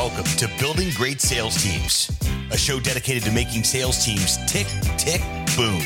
[0.00, 2.10] Welcome to Building Great Sales Teams,
[2.50, 5.20] a show dedicated to making sales teams tick, tick,
[5.58, 5.82] boom.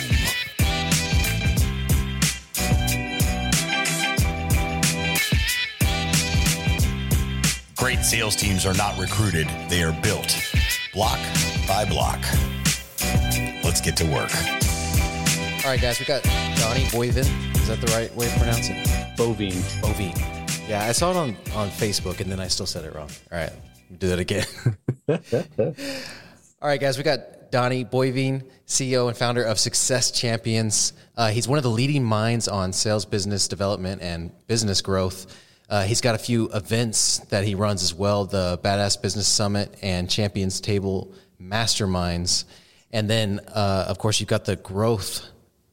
[7.76, 10.38] Great sales teams are not recruited, they are built
[10.92, 11.18] block
[11.66, 12.20] by block.
[13.64, 14.32] Let's get to work.
[15.64, 17.26] All right, guys, we got Donnie Boivin.
[17.56, 18.76] Is that the right way to pronounce it?
[19.16, 19.60] Bovine.
[19.82, 20.16] Bovine.
[20.68, 23.10] Yeah, I saw it on, on Facebook and then I still said it wrong.
[23.32, 23.52] All right,
[23.98, 24.46] do that again.
[26.62, 30.92] All right, guys, we got Donnie Boivin, CEO and founder of Success Champions.
[31.16, 35.26] Uh, he's one of the leading minds on sales business development and business growth.
[35.68, 39.74] Uh, he's got a few events that he runs as well the Badass Business Summit
[39.82, 42.44] and Champions Table Masterminds.
[42.92, 45.26] And then, uh, of course, you've got the Growth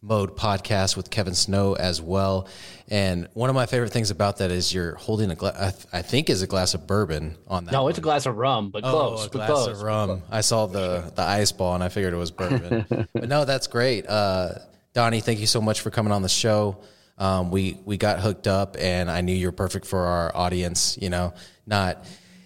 [0.03, 2.47] Mode podcast with Kevin Snow as well.
[2.87, 5.85] And one of my favorite things about that is you're holding a glass, I, th-
[5.93, 7.71] I think is a glass of bourbon on that.
[7.71, 7.91] No, one.
[7.91, 9.21] it's a glass of rum, but close.
[9.21, 9.67] Oh, a but glass close.
[9.67, 10.23] of rum.
[10.31, 13.07] I saw the the ice ball and I figured it was bourbon.
[13.13, 14.07] but no, that's great.
[14.07, 14.55] Uh,
[14.93, 16.77] Donnie, thank you so much for coming on the show.
[17.19, 20.97] Um, we we got hooked up, and I knew you're perfect for our audience.
[20.99, 21.35] You know,
[21.67, 22.03] not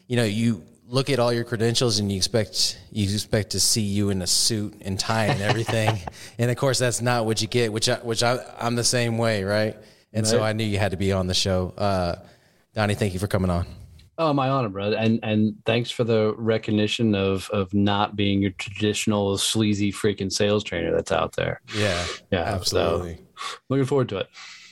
[0.08, 3.81] you know you look at all your credentials and you expect you expect to see
[3.81, 6.00] you in a suit and tie and everything,
[6.38, 7.72] and of course that's not what you get.
[7.73, 9.75] Which I, which I I'm the same way, right?
[10.13, 11.73] And so I knew you had to be on the show.
[11.78, 12.16] Uh,
[12.73, 13.67] Donnie, thank you for coming on.
[14.17, 14.95] Oh, my honor, brother.
[14.95, 20.63] And and thanks for the recognition of of not being your traditional sleazy freaking sales
[20.63, 21.61] trainer that's out there.
[21.75, 23.16] Yeah, Yeah, absolutely.
[23.36, 24.30] So looking forward to it.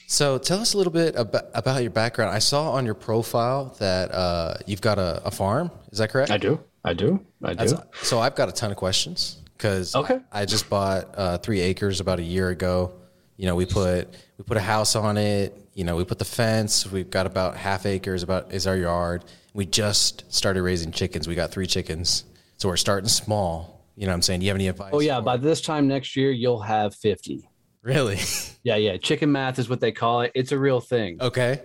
[0.08, 2.32] So tell us a little bit about, about your background.
[2.36, 5.72] I saw on your profile that uh, you've got a, a farm.
[5.92, 6.30] Is that correct?
[6.32, 6.60] I do.
[6.84, 7.26] I do.
[7.44, 7.66] I do.
[7.66, 10.20] That's- so I've got a ton of questions because Okay.
[10.32, 12.94] I, I just bought uh, three acres about a year ago.
[13.38, 15.58] You know, we put we put a house on it.
[15.74, 16.86] You know, we put the fence.
[16.92, 18.22] We've got about half acres.
[18.22, 19.24] About is our yard.
[19.56, 21.28] We just started raising chickens.
[21.28, 22.26] We got three chickens,
[22.58, 23.84] so we're starting small.
[23.96, 24.42] You know, what I'm saying.
[24.42, 24.92] Do you have any advice?
[24.94, 27.48] oh yeah, by this time next year you'll have 50.
[27.84, 28.20] Really?
[28.66, 28.96] Yeah, yeah.
[28.96, 30.32] Chicken math is what they call it.
[30.34, 31.18] It's a real thing.
[31.20, 31.62] okay.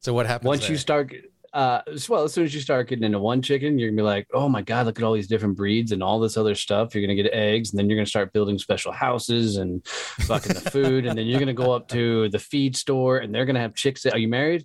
[0.00, 1.14] So what happens Once you start
[1.52, 4.24] uh well as soon as you start getting into one chicken you're gonna be like
[4.32, 7.02] oh my god look at all these different breeds and all this other stuff you're
[7.02, 11.06] gonna get eggs and then you're gonna start building special houses and fucking the food
[11.06, 14.06] and then you're gonna go up to the feed store and they're gonna have chicks
[14.06, 14.64] are you married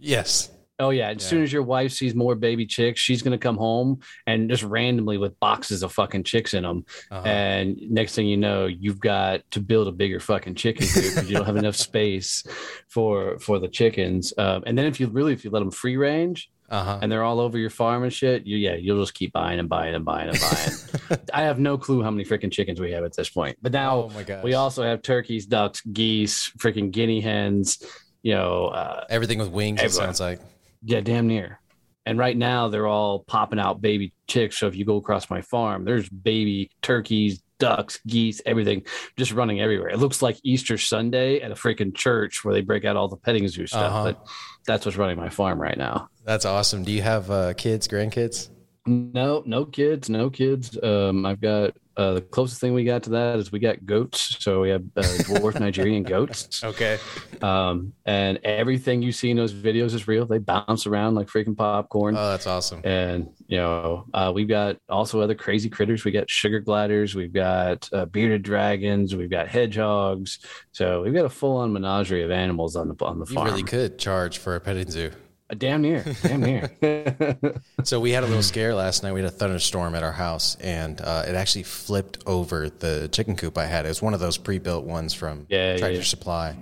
[0.00, 0.50] yes.
[0.80, 4.00] Oh yeah as soon as your wife sees more baby chicks she's gonna come home
[4.26, 7.26] and just randomly with boxes of fucking chicks in them Uh-huh.
[7.26, 11.30] and next thing you know you've got to build a bigger fucking chicken coop because
[11.30, 12.42] you don't have enough space
[12.88, 15.96] for for the chickens um, and then if you really if you let them free
[15.96, 16.98] range Uh-huh.
[17.02, 19.68] and they're all over your farm and shit, you yeah, you'll just keep buying and
[19.68, 21.20] buying and buying and buying.
[21.32, 23.58] I have no clue how many freaking chickens we have at this point.
[23.62, 27.84] But now Oh we also have turkeys, ducks, geese, freaking guinea hens,
[28.22, 30.40] you know, uh, Everything with wings, it sounds like.
[30.84, 31.60] Yeah, damn near.
[32.06, 34.58] And right now they're all popping out baby chicks.
[34.58, 38.82] So if you go across my farm, there's baby turkeys, ducks, geese, everything
[39.16, 39.88] just running everywhere.
[39.88, 43.16] It looks like Easter Sunday at a freaking church where they break out all the
[43.16, 43.92] petting zoo stuff.
[43.92, 44.04] Uh-huh.
[44.04, 44.26] But
[44.66, 46.08] that's what's running my farm right now.
[46.24, 46.84] That's awesome.
[46.84, 48.50] Do you have uh, kids, grandkids?
[48.86, 50.78] No, no kids, no kids.
[50.82, 54.36] Um, I've got uh, the closest thing we got to that is we got goats.
[54.42, 56.62] So we have uh, dwarf Nigerian goats.
[56.64, 56.98] Okay.
[57.42, 60.26] Um, and everything you see in those videos is real.
[60.26, 62.16] They bounce around like freaking popcorn.
[62.16, 62.80] Oh, that's awesome.
[62.84, 66.04] and you know, uh, we've got also other crazy critters.
[66.04, 70.38] We got sugar gliders, we've got uh, bearded dragons, we've got hedgehogs.
[70.72, 73.46] So we've got a full-on menagerie of animals on the on the You farm.
[73.48, 75.10] really could charge for a petting zoo.
[75.50, 76.70] Uh, damn near, damn near.
[77.84, 79.12] So we had a little scare last night.
[79.12, 83.36] We had a thunderstorm at our house, and uh, it actually flipped over the chicken
[83.36, 83.84] coop I had.
[83.84, 86.02] It was one of those pre-built ones from Yeah, Tractor yeah.
[86.02, 86.56] Supply,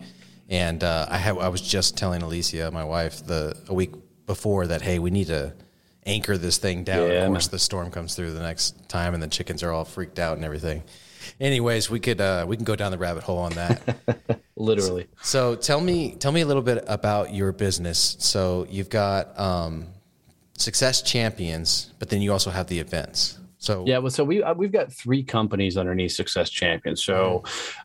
[0.49, 3.93] and uh, I have I was just telling Alicia, my wife, the a week
[4.27, 5.55] before that, hey, we need to
[6.05, 7.09] anchor this thing down.
[7.09, 7.53] Yeah, of course, man.
[7.53, 10.45] the storm comes through the next time, and the chickens are all freaked out and
[10.45, 10.83] everything.
[11.41, 14.41] Anyways, we could uh, we can go down the rabbit hole on that.
[14.57, 15.09] Literally.
[15.23, 18.17] So tell me, tell me a little bit about your business.
[18.21, 19.89] So you've got um,
[20.57, 23.39] Success Champions, but then you also have the events.
[23.63, 26.97] So Yeah, well, so we uh, we've got three companies underneath Success Champion.
[26.97, 27.45] So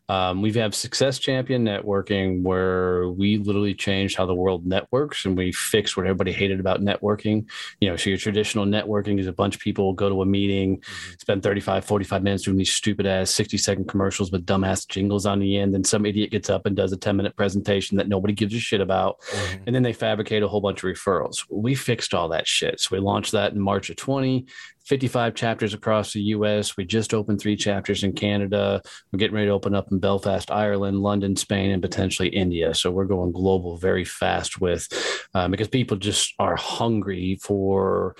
[0.10, 5.38] um, we have Success Champion Networking, where we literally changed how the world networks, and
[5.38, 7.48] we fixed what everybody hated about networking.
[7.80, 10.82] You know, so your traditional networking is a bunch of people go to a meeting,
[11.20, 15.40] spend 35, 45 minutes doing these stupid ass 60 second commercials with dumbass jingles on
[15.40, 18.34] the end, and some idiot gets up and does a 10 minute presentation that nobody
[18.34, 19.18] gives a shit about
[19.66, 21.44] and then they fabricate a whole bunch of referrals.
[21.50, 22.80] We fixed all that shit.
[22.80, 24.46] So we launched that in March of 20,
[24.88, 26.78] 55 chapters across the US.
[26.78, 28.82] We just opened three chapters in Canada.
[29.12, 32.74] We're getting ready to open up in Belfast, Ireland, London, Spain, and potentially India.
[32.74, 34.88] So we're going global very fast with,
[35.34, 38.16] um, because people just are hungry for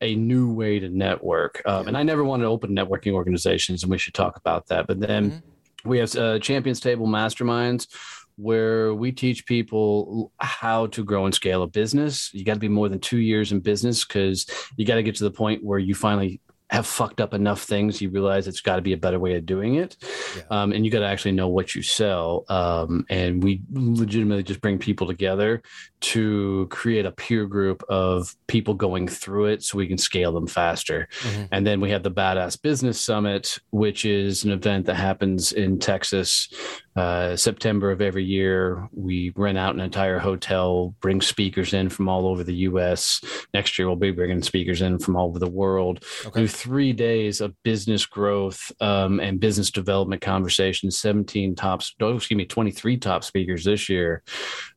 [0.00, 1.60] a new way to network.
[1.66, 4.86] Um, and I never wanted to open networking organizations, and we should talk about that.
[4.86, 5.88] But then mm-hmm.
[5.88, 7.88] we have uh, Champions Table Masterminds,
[8.36, 12.32] where we teach people how to grow and scale a business.
[12.32, 14.46] You got to be more than two years in business because
[14.76, 16.40] you got to get to the point where you finally
[16.70, 19.46] have fucked up enough things, you realize it's got to be a better way of
[19.46, 19.96] doing it.
[20.36, 20.42] Yeah.
[20.50, 22.44] Um, and you got to actually know what you sell.
[22.48, 25.62] Um, and we legitimately just bring people together
[26.00, 30.48] to create a peer group of people going through it so we can scale them
[30.48, 31.08] faster.
[31.20, 31.44] Mm-hmm.
[31.52, 35.78] And then we have the Badass Business Summit, which is an event that happens in
[35.78, 36.48] Texas
[36.96, 38.88] uh, September of every year.
[38.92, 43.20] We rent out an entire hotel, bring speakers in from all over the US.
[43.52, 46.04] Next year, we'll be bringing speakers in from all over the world.
[46.24, 46.40] Okay.
[46.40, 52.38] Do three days of business growth um, and business development conversations, 17 top, oh, excuse
[52.38, 54.22] me, 23 top speakers this year.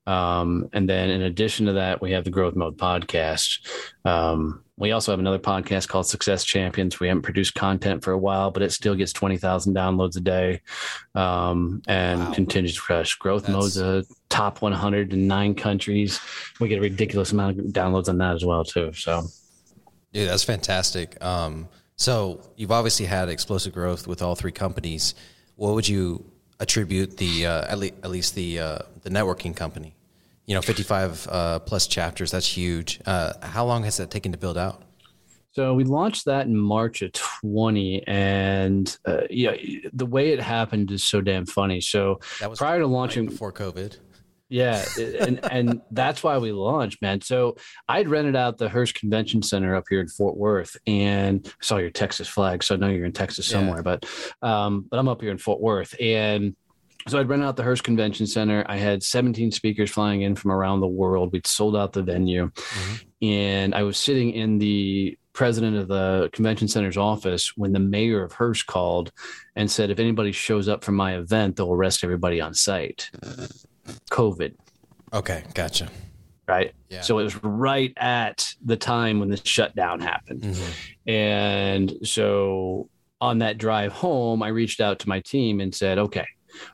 [0.05, 3.59] Um, and then in addition to that, we have the Growth Mode podcast.
[4.05, 7.01] Um, we also have another podcast called Success Champions.
[7.01, 10.61] We haven't produced content for a while, but it still gets 20,000 downloads a day
[11.15, 12.31] um, and wow.
[12.31, 13.15] continues to crush.
[13.15, 13.53] Growth That's...
[13.53, 16.21] Mode's a top 100 in nine countries.
[16.61, 18.93] We get a ridiculous amount of downloads on that as well, too.
[18.93, 19.23] So,
[20.13, 21.21] yeah, that's fantastic.
[21.23, 21.67] Um,
[21.97, 25.13] so, you've obviously had explosive growth with all three companies.
[25.57, 26.31] What would you
[26.61, 29.95] attribute the uh, at, le- at least the uh, the networking company
[30.49, 32.31] you know, 55 uh, plus chapters.
[32.31, 32.99] That's huge.
[33.05, 34.81] Uh, how long has that taken to build out?
[35.51, 39.55] So we launched that in March of 20, and uh, yeah,
[39.93, 41.81] the way it happened is so damn funny.
[41.81, 42.19] So
[42.55, 43.97] prior to launching right before COVID,
[44.47, 44.83] yeah,
[45.19, 47.21] and and that's why we launched, man.
[47.21, 47.55] So
[47.87, 51.77] I'd rented out the Hurst Convention Center up here in Fort Worth, and I saw
[51.77, 53.83] your Texas flag, so I know you're in Texas somewhere.
[53.85, 53.97] Yeah.
[53.97, 54.05] But
[54.47, 56.55] um, but I'm up here in Fort Worth, and
[57.07, 58.65] so I'd rent out the Hurst Convention Center.
[58.67, 61.31] I had 17 speakers flying in from around the world.
[61.31, 62.47] We'd sold out the venue.
[62.51, 63.25] Mm-hmm.
[63.25, 68.23] And I was sitting in the president of the convention center's office when the mayor
[68.23, 69.11] of Hurst called
[69.55, 73.09] and said, if anybody shows up for my event, they'll arrest everybody on site.
[74.11, 74.55] COVID.
[75.13, 75.89] Okay, gotcha.
[76.47, 76.73] Right.
[76.89, 77.01] Yeah.
[77.01, 80.41] So it was right at the time when the shutdown happened.
[80.41, 81.09] Mm-hmm.
[81.09, 82.89] And so
[83.21, 86.25] on that drive home, I reached out to my team and said, okay,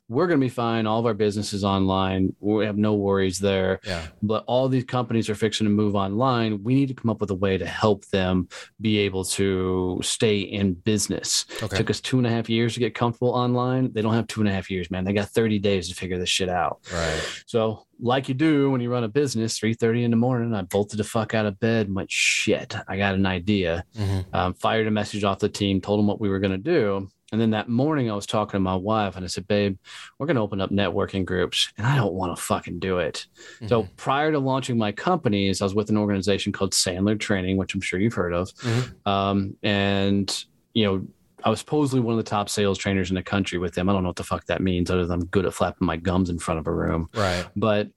[0.09, 0.87] we're going to be fine.
[0.87, 2.35] All of our businesses online.
[2.39, 3.79] We have no worries there.
[3.83, 4.05] Yeah.
[4.21, 6.63] But all these companies are fixing to move online.
[6.63, 8.47] We need to come up with a way to help them
[8.81, 11.45] be able to stay in business.
[11.61, 11.75] Okay.
[11.75, 13.91] It took us two and a half years to get comfortable online.
[13.93, 15.05] They don't have two and a half years, man.
[15.05, 16.79] They got 30 days to figure this shit out.
[16.93, 17.43] Right.
[17.45, 20.99] So like you do when you run a business 3.30 in the morning i bolted
[20.99, 24.35] the fuck out of bed and went shit i got an idea mm-hmm.
[24.35, 27.07] um, fired a message off the team told them what we were going to do
[27.35, 29.77] and then that morning, I was talking to my wife and I said, Babe,
[30.17, 33.27] we're going to open up networking groups and I don't want to fucking do it.
[33.55, 33.67] Mm-hmm.
[33.67, 37.75] So prior to launching my companies, I was with an organization called Sandler Training, which
[37.75, 38.53] I'm sure you've heard of.
[38.53, 39.09] Mm-hmm.
[39.09, 41.05] Um, and, you know,
[41.43, 43.89] I was supposedly one of the top sales trainers in the country with them.
[43.89, 45.97] I don't know what the fuck that means, other than I'm good at flapping my
[45.97, 47.09] gums in front of a room.
[47.13, 47.45] Right.
[47.53, 47.89] But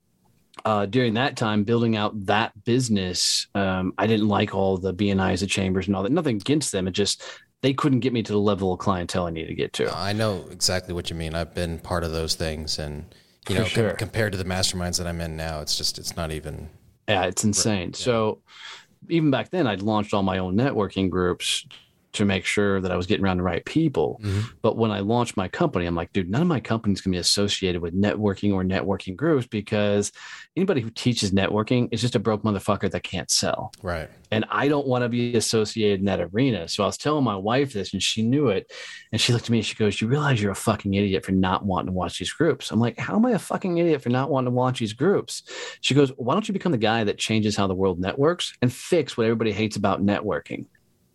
[0.65, 5.41] uh, during that time, building out that business, um, I didn't like all the BNIs,
[5.41, 6.11] the chambers, and all that.
[6.11, 6.89] Nothing against them.
[6.89, 7.23] It just
[7.63, 9.93] they couldn't get me to the level of clientele I need to get to.
[9.93, 11.35] Uh, I know exactly what you mean.
[11.35, 13.15] I've been part of those things, and
[13.49, 13.91] you know, sure.
[13.91, 16.69] com- compared to the masterminds that I'm in now, it's just it's not even.
[17.09, 17.91] Yeah, it's insane.
[17.95, 17.97] Yeah.
[17.97, 18.43] So
[19.09, 21.67] even back then, I'd launched all my own networking groups
[22.13, 24.21] to make sure that I was getting around the right people.
[24.23, 24.49] Mm-hmm.
[24.63, 27.19] But when I launched my company, I'm like, dude, none of my companies can be
[27.19, 30.11] associated with networking or networking groups because
[30.57, 33.73] anybody who teaches networking is just a broke motherfucker that can't sell.
[33.83, 34.09] Right.
[34.31, 36.69] And I don't want to be associated in that arena.
[36.69, 38.73] So I was telling my wife this and she knew it.
[39.13, 41.33] And she looked at me and she goes, You realize you're a fucking idiot for
[41.33, 42.71] not wanting to watch these groups.
[42.71, 45.43] I'm like, How am I a fucking idiot for not wanting to watch these groups?
[45.81, 48.73] She goes, Why don't you become the guy that changes how the world networks and
[48.73, 50.67] fix what everybody hates about networking?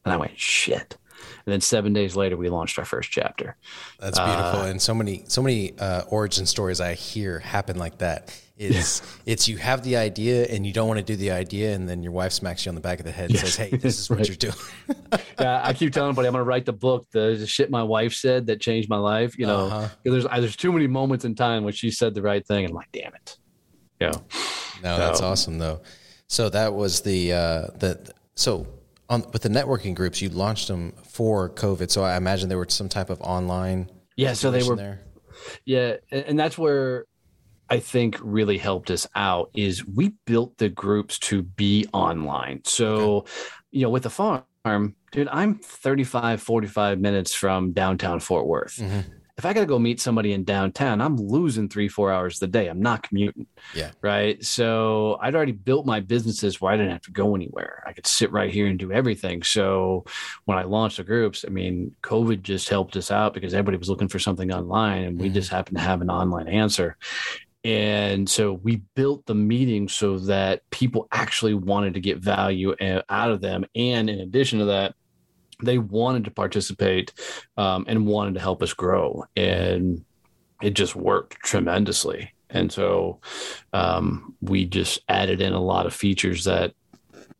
[0.06, 0.98] And I went, shit.
[1.46, 3.56] And then seven days later, we launched our first chapter.
[4.00, 4.62] That's beautiful.
[4.62, 8.40] Uh, and so many, so many uh, origin stories I hear happen like that.
[8.56, 9.34] Is yeah.
[9.34, 12.04] it's you have the idea and you don't want to do the idea, and then
[12.04, 13.42] your wife smacks you on the back of the head and yes.
[13.42, 14.54] says, "Hey, this is what you're doing."
[15.40, 17.82] yeah, I keep telling everybody I'm going to write the book, the, the, shit my
[17.82, 19.40] wife said that changed my life.
[19.40, 19.88] You know, uh-huh.
[20.04, 22.76] there's there's too many moments in time when she said the right thing, and I'm
[22.76, 23.38] like, damn it.
[24.00, 24.12] Yeah.
[24.84, 25.82] No, so, that's awesome though.
[26.28, 28.68] So that was the uh, the so
[29.14, 31.90] on with the networking groups, you launched them for COVID.
[31.90, 33.90] So I imagine there were some type of online.
[34.16, 35.00] Yeah, so they were there.
[35.66, 37.06] Yeah, and that's where
[37.70, 42.62] I think really helped us out is we built the groups to be online.
[42.66, 43.32] So, okay.
[43.72, 48.78] you know, with the farm, dude, I'm 35, 45 minutes from downtown Fort Worth.
[48.78, 49.00] Mm-hmm.
[49.38, 52.48] If I got to go meet somebody in downtown, I'm losing three, four hours a
[52.48, 52.68] day.
[52.68, 53.48] I'm not commuting.
[53.74, 53.90] Yeah.
[54.02, 54.44] Right.
[54.46, 57.84] So I'd already built my businesses where I didn't have to go anywhere.
[57.88, 59.42] I could sit right here and do everything.
[59.42, 60.06] So
[60.46, 63.90] when I launched the groups, I mean, COVID just helped us out because everybody was
[63.90, 65.34] looking for something online and we Mhm.
[65.34, 66.96] just happened to have an online answer.
[67.66, 72.76] And so we built the meeting so that people actually wanted to get value
[73.10, 73.66] out of them.
[73.74, 74.96] And in addition to that,
[75.64, 77.12] they wanted to participate
[77.58, 79.26] um, and wanted to help us grow.
[79.36, 80.04] And
[80.62, 82.34] it just worked tremendously.
[82.50, 83.20] And so
[83.74, 86.74] um, we just added in a lot of features that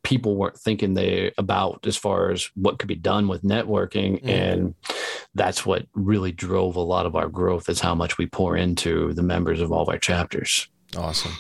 [0.04, 4.28] people weren't thinking they about as far as what could be done with networking Mhm.
[4.30, 4.76] and
[5.34, 9.14] that's what really drove a lot of our growth is how much we pour into
[9.14, 11.32] the members of all of our chapters Awesome.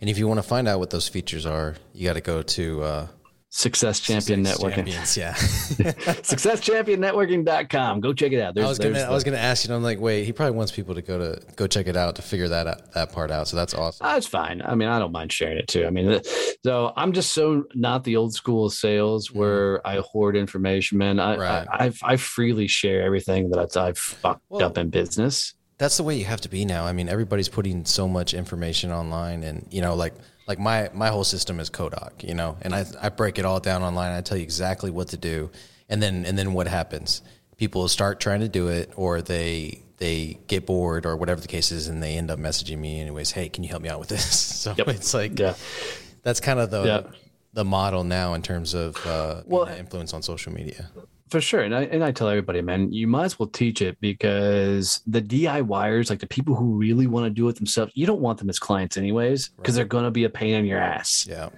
[0.00, 2.42] And if you want to find out what those features are, you got to go
[2.42, 3.06] to uh,
[3.50, 5.34] success champion Success networking Champions, yeah.
[6.22, 9.68] successchampionnetworking.com go check it out I was gonna, there's I was gonna ask you.
[9.72, 12.16] and I'm like, wait, he probably wants people to go to go check it out
[12.16, 13.48] to figure that out, that part out.
[13.48, 14.06] So that's awesome.
[14.06, 14.60] That's fine.
[14.62, 15.86] I mean, I don't mind sharing it too.
[15.86, 16.20] I mean,
[16.64, 21.18] so I'm just so not the old school sales where I hoard information, man.
[21.20, 21.40] I, Mm-hmm.
[21.42, 21.68] Right.
[21.70, 25.54] I, I, I freely share everything that I've fucked Well- up in business.
[25.78, 26.84] That's the way you have to be now.
[26.86, 30.12] I mean, everybody's putting so much information online, and you know, like
[30.48, 33.60] like my my whole system is Kodak, you know, and I I break it all
[33.60, 34.12] down online.
[34.12, 35.50] I tell you exactly what to do,
[35.88, 37.22] and then and then what happens?
[37.58, 41.70] People start trying to do it, or they they get bored, or whatever the case
[41.70, 43.30] is, and they end up messaging me anyways.
[43.32, 44.24] Hey, can you help me out with this?
[44.64, 44.88] So Yep.
[44.88, 45.54] it's like Yeah.
[46.22, 47.00] that's kind of the Yeah.
[47.52, 50.90] the model now in terms of uh, Well- well, influence on social media.
[51.30, 51.60] For sure.
[51.60, 55.20] And I, and I tell everybody, man, you might as well teach it because the
[55.20, 58.48] DIYers, like the people who really want to do it themselves, you don't want them
[58.48, 61.26] as clients anyways, because they're going to be a pain in your ass.
[61.28, 61.50] Yeah,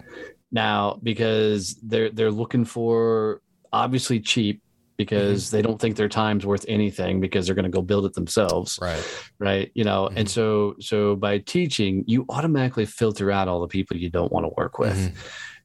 [0.53, 3.41] now because they're they're looking for
[3.73, 4.61] obviously cheap
[4.97, 8.13] because they don't think their time's worth anything because they're going to go build it
[8.13, 9.03] themselves right.
[9.39, 13.97] right you know and so so by teaching you automatically filter out all the people
[13.97, 15.15] you don't want to work with Mhm.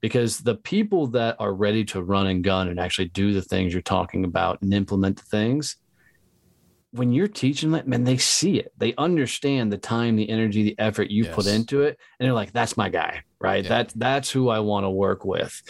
[0.01, 3.73] Because the people that are ready to run and gun and actually do the things
[3.73, 5.77] you're talking about and implement the things
[6.95, 8.71] when you're teaching them man they see it.
[8.77, 12.53] They understand the time the energy the effort you put into it and they're like
[12.53, 13.63] that's my guy right?
[13.63, 13.69] Yeah.
[13.69, 15.61] that that's who i want to work with.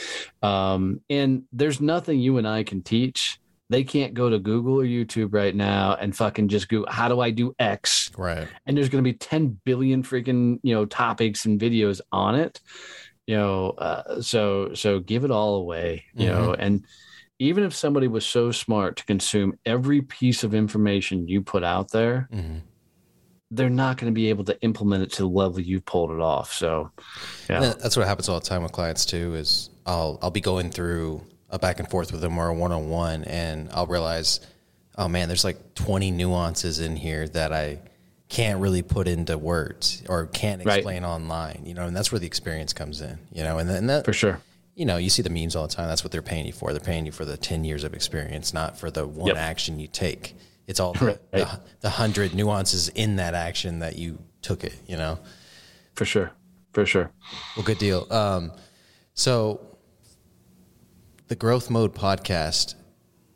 [0.41, 3.39] Um, and there's nothing you and i can teach.
[3.69, 7.19] They can't go to google or youtube right now and fucking just go how do
[7.19, 8.11] i do x?
[8.15, 8.47] Right.
[8.65, 12.61] and there's going to be 10 billion freaking you know topics and videos on it
[13.27, 16.85] you know uh, so so give it all away you know and
[17.39, 21.91] even if somebody was so smart to consume every piece of information you put out
[21.91, 22.57] there hmm
[23.51, 26.19] they're not going to be able to implement it to the level you've pulled it
[26.19, 26.91] off so
[27.49, 29.35] yeah And that's what happens all the time with clients too.
[29.35, 32.71] Is I'll I'll be going through a back and forth with them or a one
[32.71, 34.39] on one, and I'll realize,
[34.97, 37.79] oh man, there's like 20 nuances in here that I
[38.29, 40.77] can't really put into words or can't Right.
[40.77, 41.61] explain online.
[41.65, 43.19] You know, and that's where the experience comes in.
[43.31, 44.41] You know, and then that for sure
[44.75, 45.87] you know you see the memes all the time.
[45.87, 46.71] That's what they're paying you for.
[46.73, 49.37] They're paying you for the 10 years of experience, not for the one Yep.
[49.37, 50.35] action you take.
[50.67, 51.19] It's all the, Right.
[51.31, 54.73] the the hundred nuances in that action that you took it.
[54.87, 55.19] You know.
[55.93, 56.31] for sure
[56.73, 57.11] for sure
[57.55, 58.05] Well, good deal.
[58.11, 58.51] Um,
[59.13, 59.61] so,
[61.27, 62.75] the Growth Mode podcast,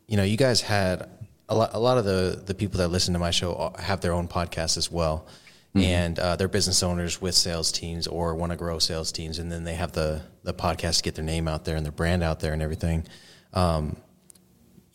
[0.08, 1.10] you know, you guys had
[1.50, 4.14] a lot, a lot of the, the people that listen to my show have their
[4.14, 5.28] own podcasts as well.
[5.76, 9.38] And uh, they're business owners with sales teams or want to grow sales teams.
[9.40, 11.92] And then they have the, the podcast to get their name out there and their
[11.94, 13.06] brand out there and everything.
[13.54, 13.96] Um,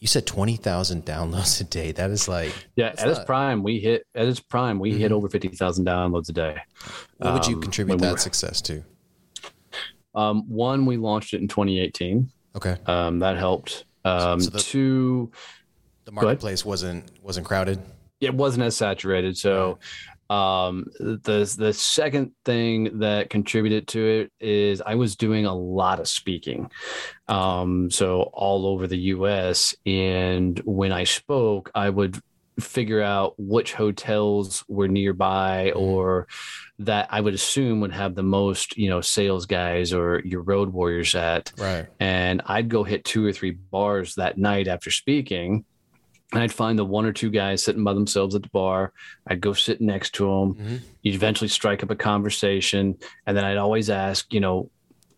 [0.01, 1.93] you said 20,000 downloads a day.
[1.93, 5.29] That is like, yeah at its prime we hit at its prime we hit over
[5.31, 6.57] 50000 downloads a day
[7.19, 8.83] what would you Um, contribute when we that were- success to?
[10.15, 12.77] um, one we launched it in 2018 Okay.
[12.87, 15.33] um, that helped um, so the- two
[16.05, 17.79] The marketplace wasn't, wasn't crowded.
[18.21, 19.37] it wasn't as saturated.
[19.37, 19.79] So
[20.31, 26.01] um the the second thing that contributed to it is I was doing a lot
[26.01, 26.71] of speaking.
[27.29, 32.19] Um so all over the US and when I spoke I would
[32.59, 36.27] figure out which hotels were nearby or
[36.79, 40.71] that I would assume would have the most, you know, sales guys or your road
[40.73, 41.87] warriors at Right.
[42.01, 45.65] and I'd go hit two or three bars that night after speaking.
[46.35, 48.93] And I'd find the one or two guys sitting by themselves at the bar.
[49.27, 50.55] I'd go sit next to them.
[50.55, 50.81] Mhm.
[51.03, 52.97] You'd eventually strike up a conversation.
[53.27, 54.71] And then I'd always ask, you know,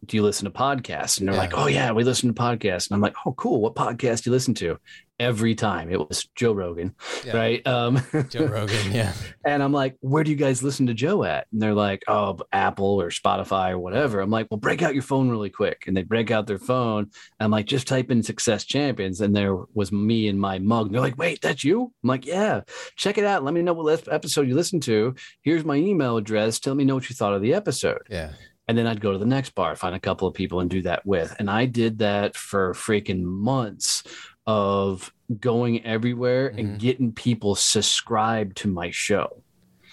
[0.04, 1.18] do you listen to podcasts?
[1.18, 1.40] And they're Yeah.
[1.40, 2.88] like, oh, yeah, we listen to podcasts.
[2.88, 3.60] And I'm like, oh, cool.
[3.60, 4.78] What podcast do you listen to?
[5.18, 6.94] Every time it was Joe Rogan,
[7.24, 7.36] yeah.
[7.36, 7.66] right?
[7.66, 9.12] Um, Joe Rogan, yeah.
[9.44, 11.46] And I'm like, where do you guys listen to Joe at?
[11.52, 14.20] And they're like, oh, Apple or Spotify or whatever.
[14.20, 15.84] I'm like, well, break out your phone really quick.
[15.86, 17.10] And they break out their phone.
[17.40, 19.20] I'm like, just type in Success Champions.
[19.20, 20.86] And there was me and my mug.
[20.86, 21.92] And they're like, wait, that's you?
[22.02, 22.62] I'm like, yeah,
[22.96, 23.44] check it out.
[23.44, 25.14] Let me know what episode you listened to.
[25.42, 26.60] Here's my email address.
[26.60, 28.02] Tell me know what you thought of the episode.
[28.10, 28.32] Yeah.
[28.68, 30.82] And then I'd go to the next bar, find a couple of people and do
[30.82, 31.34] that with.
[31.38, 34.02] And I did that for freaking months
[34.46, 36.58] of going everywhere mm-hmm.
[36.58, 39.42] and getting people subscribed to my show.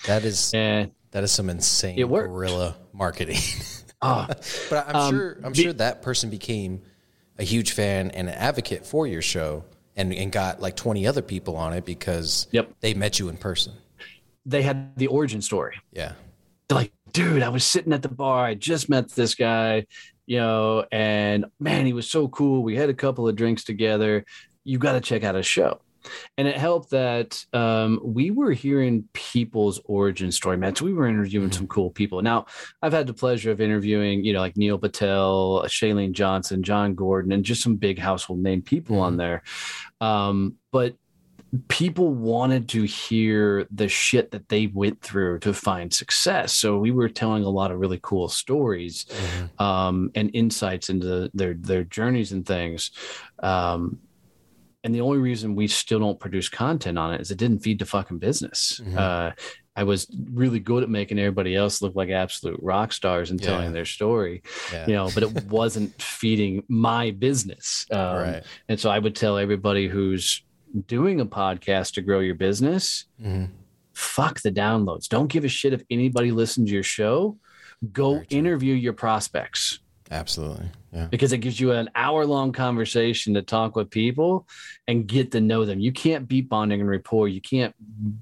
[0.06, 3.40] That is and that is some insane it guerrilla marketing.
[4.02, 4.28] oh,
[4.70, 6.82] but I'm um, sure I'm the, sure that person became
[7.38, 11.22] a huge fan and an advocate for your show and, and got like 20 other
[11.22, 12.72] people on it because yep.
[12.80, 13.74] they met you in person.
[14.46, 15.80] They had the origin story.
[15.92, 16.14] Yeah.
[16.68, 18.46] They're like, dude, I was sitting at the bar.
[18.46, 19.86] I just met this guy
[20.26, 22.64] you know, and man, he was so cool.
[22.64, 24.26] We had a couple of drinks together.
[24.64, 25.82] You got to check out his show.
[26.38, 30.76] And it helped that um, we were hearing people's origin story, man.
[30.76, 31.58] So we were interviewing mm-hmm.
[31.58, 32.22] some cool people.
[32.22, 32.46] Now,
[32.82, 37.32] I've had the pleasure of interviewing, you know, like Neil Patel, Chalene Johnson, Jon Gordon,
[37.32, 39.06] and just some big household name people mm-hmm.
[39.06, 39.44] on there.
[40.02, 40.96] Um, but
[41.68, 46.54] people wanted to hear the shit that they went through to find success.
[46.54, 49.64] So we were telling a lot of really cool stories mm-hmm.
[49.64, 52.92] um, and insights into their their journeys and things.
[53.42, 54.00] Um,
[54.84, 57.80] and the only reason we still don't produce content on it is it didn't feed
[57.80, 58.82] the fucking business.
[58.84, 58.98] Mm-hmm.
[58.98, 59.32] Uh,
[59.76, 63.48] I was really good at making everybody else look like absolute rock stars and yeah.
[63.48, 64.86] telling their story, yeah.
[64.86, 67.86] you know, but it wasn't feeding my business.
[67.92, 68.44] Um, right.
[68.68, 70.44] And so I would tell everybody who's
[70.88, 73.46] doing a podcast to grow your business, mm-hmm.
[73.94, 75.08] fuck the downloads.
[75.08, 77.38] Don't give a shit if anybody listens to your show.
[77.92, 79.80] Go interview your prospects.
[80.12, 80.70] Absolutely.
[80.92, 81.08] Yeah.
[81.08, 84.48] Because it gives you an hour long conversation to talk with people
[84.88, 85.80] and get to know them.
[85.80, 87.28] You can't beat bonding and rapport.
[87.28, 87.74] You can't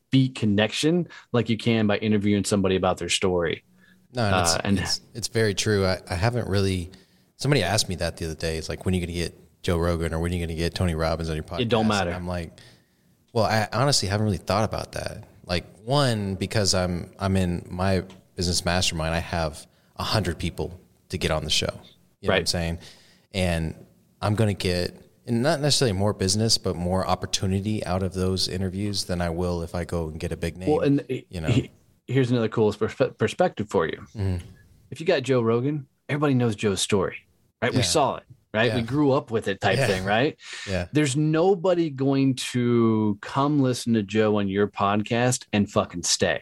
[0.09, 3.63] beat connection like you can by interviewing somebody about their story.
[4.13, 5.85] No, and, it's, uh, and it's, it's, very true.
[5.85, 6.91] I, I haven't really,
[7.37, 8.57] somebody asked me that the other day.
[8.57, 10.49] It's like, when are you going to get Joe Rogan or when are you going
[10.49, 11.61] to get Tony Robbins on your podcast?
[11.61, 12.09] It don't matter.
[12.09, 12.59] And I'm like,
[13.33, 15.25] well, I honestly haven't really thought about that.
[15.45, 18.03] Like one, because I'm, I'm in my
[18.35, 19.65] business mastermind, I have
[19.97, 21.79] a hundred people to get on the show.
[22.19, 22.35] You know right.
[22.35, 22.79] what I'm saying?
[23.33, 23.75] And
[24.21, 24.97] I'm going to get,
[25.27, 29.61] and not necessarily more business, but more opportunity out of those interviews than I will
[29.61, 30.69] if I go and get a big name.
[30.69, 31.71] Well, and you know, he,
[32.07, 33.99] here's another cool perspective for you.
[34.15, 34.37] Mm-hmm.
[34.89, 37.17] If you got Joe Rogan, everybody knows Joe's story,
[37.61, 37.71] right?
[37.71, 37.79] Yeah.
[37.79, 38.67] We saw it, right?
[38.67, 38.75] Yeah.
[38.77, 39.87] We grew up with it type yeah.
[39.87, 40.37] thing, right?
[40.67, 40.87] Yeah.
[40.91, 46.41] There's nobody going to come listen to Joe on your podcast and fucking stay.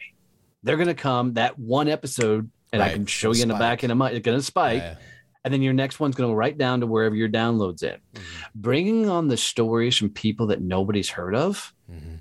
[0.62, 2.90] They're going to come that one episode and right.
[2.90, 4.82] I can show you in the back end of my, it's going to spike.
[4.82, 4.96] Yeah.
[5.44, 7.98] And then your next one's going to go right down to wherever your downloads in.
[8.14, 8.42] Mm-hmm.
[8.54, 12.16] Bringing on the stories from people that nobody's heard of, mm-hmm.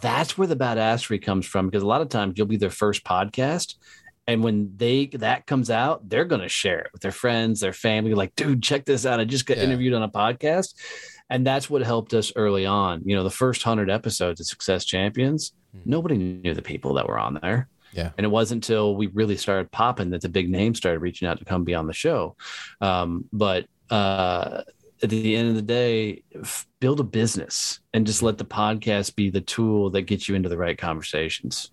[0.00, 1.66] that's where the badassery comes from.
[1.66, 3.74] Because a lot of times you'll be their first podcast.
[4.30, 7.72] And when they that comes out, they're going to share it with their friends, their
[7.72, 8.14] family.
[8.14, 9.18] Like, dude, check this out!
[9.18, 9.64] I just got yeah.
[9.64, 10.74] interviewed on a podcast,
[11.28, 13.02] and that's what helped us early on.
[13.04, 15.90] You know, the first hundred episodes of Success Champions, mm-hmm.
[15.90, 17.68] nobody knew the people that were on there.
[17.92, 18.10] Yeah.
[18.16, 21.40] And it wasn't until we really started popping that the big names started reaching out
[21.40, 22.36] to come be on the show.
[22.80, 24.62] Um, but uh,
[25.02, 29.16] at the end of the day, f- build a business and just let the podcast
[29.16, 31.72] be the tool that gets you into the right conversations.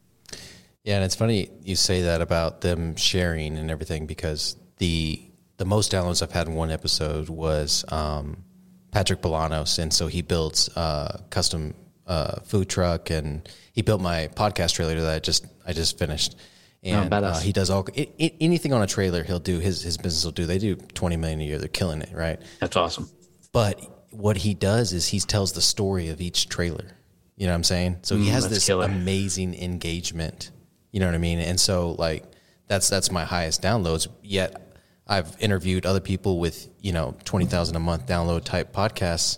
[0.88, 5.22] Yeah, and it's funny you say that about them sharing and everything because the
[5.58, 8.46] the most downloads I've had in one episode was um,
[8.92, 11.74] Patrick Bolanos, and so he builds uh, custom
[12.06, 16.38] uh, food truck, and he built my podcast trailer that I just I just finished.
[16.86, 19.26] Oh, and oh, uh, he does all it, it, anything on a trailer.
[19.26, 20.46] He'll do his his business will do.
[20.46, 21.58] They do twenty million a year.
[21.58, 22.40] They're killing it, right?
[22.62, 23.10] That's awesome.
[23.52, 26.96] But what he does is he tells the story of each trailer.
[27.36, 28.00] You know what I'm saying?
[28.04, 28.86] So he mm, has this killer.
[28.86, 30.52] amazing engagement.
[30.98, 31.38] You know what I mean?
[31.38, 32.24] And so like
[32.66, 34.08] that's that's my highest downloads.
[34.24, 34.60] Yet
[35.06, 39.38] I've interviewed other people with you know twenty thousand a month download type podcasts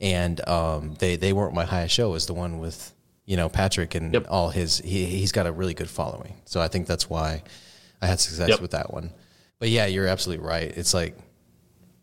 [0.00, 2.14] and um, they they weren't my highest show.
[2.14, 2.94] Is the one with
[3.24, 4.26] you know Patrick and yep.
[4.30, 4.78] all his.
[4.78, 7.42] He he's got a really good following, so I think that's why
[8.00, 8.60] I had success yep.
[8.60, 9.12] with that one.
[9.58, 10.72] But yeah, you're absolutely right.
[10.76, 11.18] It's like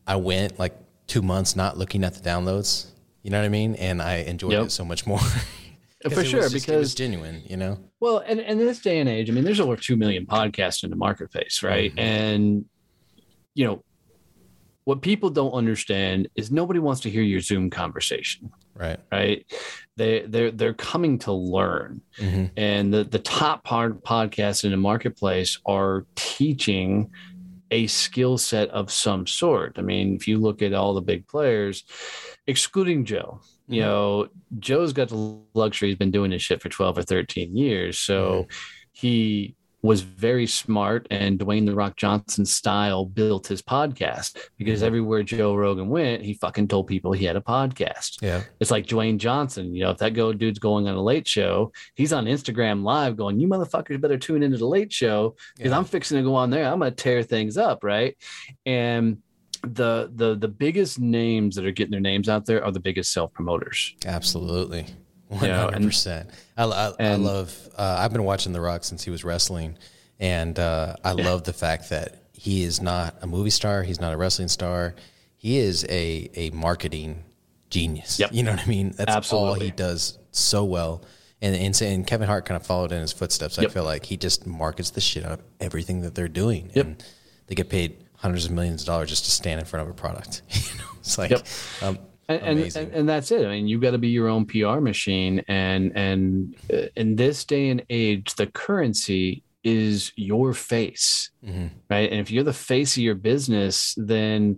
[0.06, 0.76] I went like
[1.08, 2.88] two months not looking at the downloads.
[3.24, 3.76] You know what I mean?
[3.76, 4.66] And I enjoyed yep.
[4.66, 5.22] it so much more.
[6.10, 7.80] For sure, just, because genuine, you know.
[8.00, 10.84] Well, and, and in this day and age, I mean, there's over two million podcasts
[10.84, 11.92] in the marketplace, right?
[11.92, 12.00] Mm-hmm.
[12.00, 12.66] And
[13.54, 13.84] you know,
[14.84, 18.52] what people don't understand is nobody wants to hear your Zoom conversation.
[18.74, 19.00] Right.
[19.12, 19.46] Right.
[19.96, 22.02] They they're they're coming to learn.
[22.20, 22.46] Mm-hmm.
[22.56, 27.10] And the, the top part podcasts in the marketplace are teaching
[27.72, 29.78] a skill set of some sort.
[29.78, 31.84] I mean, if you look at all the big players,
[32.46, 33.92] excluding Joe, you uh-huh.
[33.92, 34.28] know,
[34.60, 35.90] Joe's got the luxury.
[35.90, 38.00] He's been doing this shit for 12 or 13 years.
[38.00, 38.52] So mm-hmm.
[38.94, 44.88] he was very smart and Dwayne the Rock Johnson style built his podcast because mm-hmm.
[44.88, 48.22] everywhere Joe Rogan went, he fucking told people he had a podcast.
[48.22, 48.42] Yeah.
[48.60, 51.72] It's like Dwayne Johnson, you know, if that go dude's going on a late show,
[51.96, 55.78] he's on Instagram live going, You motherfuckers better tune into the late show because Yeah.
[55.78, 56.66] I'm fixing to go on there.
[56.66, 58.18] I'm gonna tear things up, right?
[58.66, 59.20] And
[59.68, 63.12] the the the biggest names that are getting their names out there are the biggest
[63.14, 63.94] self promoters.
[64.06, 64.86] Absolutely.
[65.32, 66.30] Hundred and- percent.
[66.58, 67.54] I, I, I love.
[67.78, 69.78] Uh, I've been watching The Rock since he was wrestling,
[70.20, 73.84] and uh, I love the fact that he is not a movie star.
[73.84, 74.96] He's not a wrestling star.
[75.36, 77.24] He is a a marketing
[77.70, 78.20] genius.
[78.20, 78.30] Yep.
[78.34, 78.94] You know what I mean?
[78.98, 79.18] That's all
[79.50, 79.66] Absolutely.
[79.66, 81.04] he does so well.
[81.42, 83.60] And and, and Kevin Hart kind of followed in his footsteps.
[83.60, 86.86] I feel like he just markets the shit out of everything that they're doing, Yep.
[86.86, 87.04] and
[87.48, 89.96] they get paid hundreds of millions of dollars just to stand in front of a
[89.96, 90.42] product.
[90.50, 91.48] you know, it's like Yep.
[91.82, 92.00] um,
[92.30, 93.46] and, and, and that's it.
[93.46, 97.46] I mean, you've got to be your own PR machine, and and uh, in this
[97.46, 101.70] day and age, the currency is your face, Mhm.
[101.90, 102.12] right?
[102.12, 104.58] And if you're the face of your business, then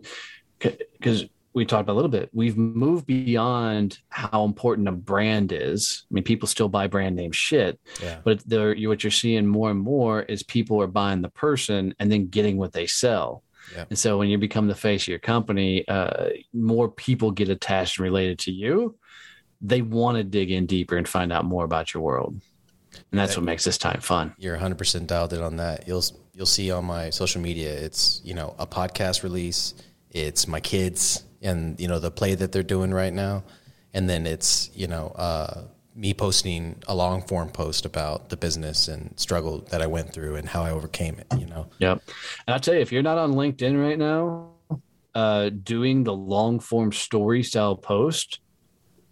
[0.60, 6.06] because we talked about a little bit, we've moved beyond how important a brand is.
[6.10, 8.20] I mean, people still buy brand name shit, yeah.
[8.24, 12.28] but what you're seeing more and more is people are buying the person and then
[12.28, 13.44] getting what they sell.
[13.76, 13.86] Yeah.
[13.90, 17.98] And so when you become the face of your company, uh, more people get attached
[17.98, 18.96] and related to you.
[19.62, 22.42] They want to dig in deeper and find out more about your world.
[23.12, 24.34] And that's what makes this time fun.
[24.38, 25.88] You're 100% dialed in on that.
[25.88, 26.04] You'll
[26.34, 29.74] you'll see on my social media it's, you know, a podcast release,
[30.12, 33.44] it's my kids and, you know, the play that they're doing right now,
[33.94, 35.64] and then it's, you know, uh,
[36.00, 40.36] me posting a long form post about the business and struggle that I went through
[40.36, 41.68] and how I overcame it, you know.
[41.80, 42.02] Yep.
[42.48, 44.52] And I'll tell you, if you're not on LinkedIn right now,
[45.14, 48.40] uh, doing the long form story style post,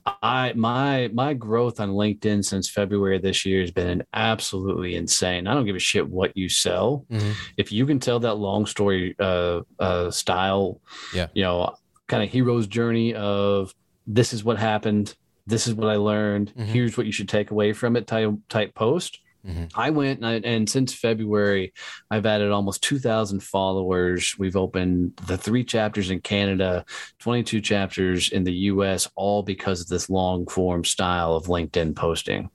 [0.05, 5.45] I my my growth on LinkedIn since February of this year has been absolutely insane.
[5.47, 7.05] I don't give a shit what you sell.
[7.11, 7.33] Mhm.
[7.57, 10.79] If you can tell that long story uh, uh, style,
[11.13, 11.27] Yeah.
[11.33, 11.75] you know,
[12.07, 13.73] kind of hero's journey of
[14.05, 15.13] this is what happened,
[15.47, 16.65] this is what I learned, Mhm.
[16.65, 19.19] here's what you should take away from it type type post.
[19.47, 19.71] Mhm.
[19.75, 21.71] I went and, I, and since February,
[22.11, 24.35] I've added almost 2,000 followers.
[24.37, 26.83] We've opened the three chapters in Canada,
[27.19, 32.49] 22 chapters in the US, all because of this long form style of LinkedIn posting.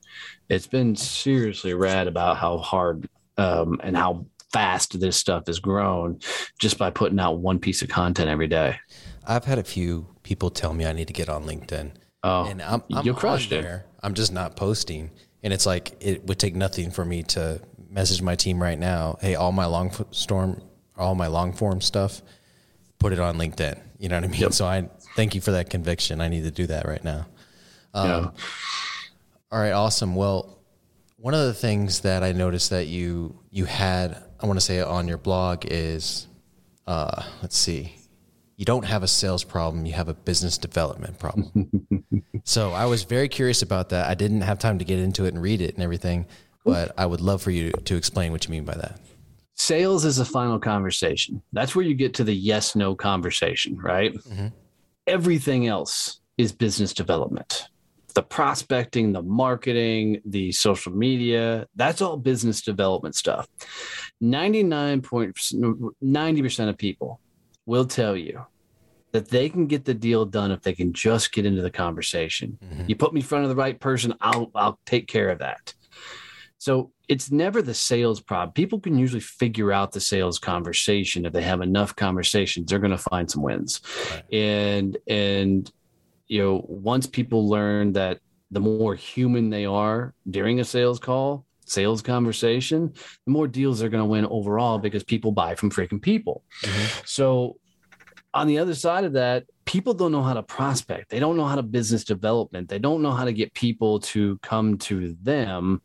[0.50, 6.18] It's been seriously rad about how hard um, and how fast this stuff has grown
[6.59, 8.76] just by putting out one piece of content every day.
[9.26, 11.92] I've had a few people tell me I need to get on LinkedIn.
[12.24, 13.62] Oh, and I'm, I'm you crushed it.
[13.62, 13.87] there.
[14.02, 15.11] I'm just not posting.
[15.42, 19.18] And it's like it would take nothing for me to message my team right now.
[19.20, 20.62] Hey, all my long storm,
[20.96, 22.22] all my long form stuff,
[22.98, 23.80] put it on LinkedIn.
[23.98, 24.40] You know what I mean?
[24.40, 24.52] Yep.
[24.52, 26.20] So I thank you for that conviction.
[26.20, 27.26] I need to do that right now.
[27.94, 28.30] Yeah.
[29.50, 30.14] All right, awesome.
[30.14, 30.58] Well,
[31.16, 34.80] one of the things that I noticed that you you had, I want to say
[34.80, 36.26] on your blog is,
[36.87, 37.94] uh, let's see,
[38.57, 42.05] you don't have a sales problem, you have a business development problem.
[42.45, 44.09] so I was very curious about that.
[44.09, 46.27] I didn't have time to get into it and read it and everything,
[46.65, 49.01] but I would love for you to explain what you mean by that.
[49.55, 51.43] sales is a final conversation.
[51.53, 54.15] That's where you get to the yes no conversation, right?
[54.15, 54.53] Mhm.
[55.07, 57.69] Everything else is business development.
[58.15, 63.47] The prospecting, the marketing, the social media, that's all business development stuff.
[64.23, 67.21] 99.90% of people
[67.66, 68.44] will tell you
[69.12, 72.59] that they can get the deal done if they can just get into the conversation.
[72.64, 72.88] Mhm.
[72.88, 75.75] You put me in front of the right person, I'll I'll take care of that.
[76.59, 78.53] So it's never the sales problem.
[78.55, 82.70] People can usually figure out the sales conversation if they have enough conversations.
[82.70, 84.22] They're going to find some wins, Right.
[84.33, 85.70] and and
[86.29, 88.20] you know once people learn that
[88.51, 92.92] the more human they are during a sales call, sales conversation,
[93.26, 96.44] the more deals they're going to win overall because people buy from freaking people.
[96.64, 97.02] Mm-hmm.
[97.04, 97.56] So
[98.35, 101.11] on the other side of that, people don't know how to prospect.
[101.11, 102.68] They don't know how to business development.
[102.68, 105.82] They don't know how to get people to come to them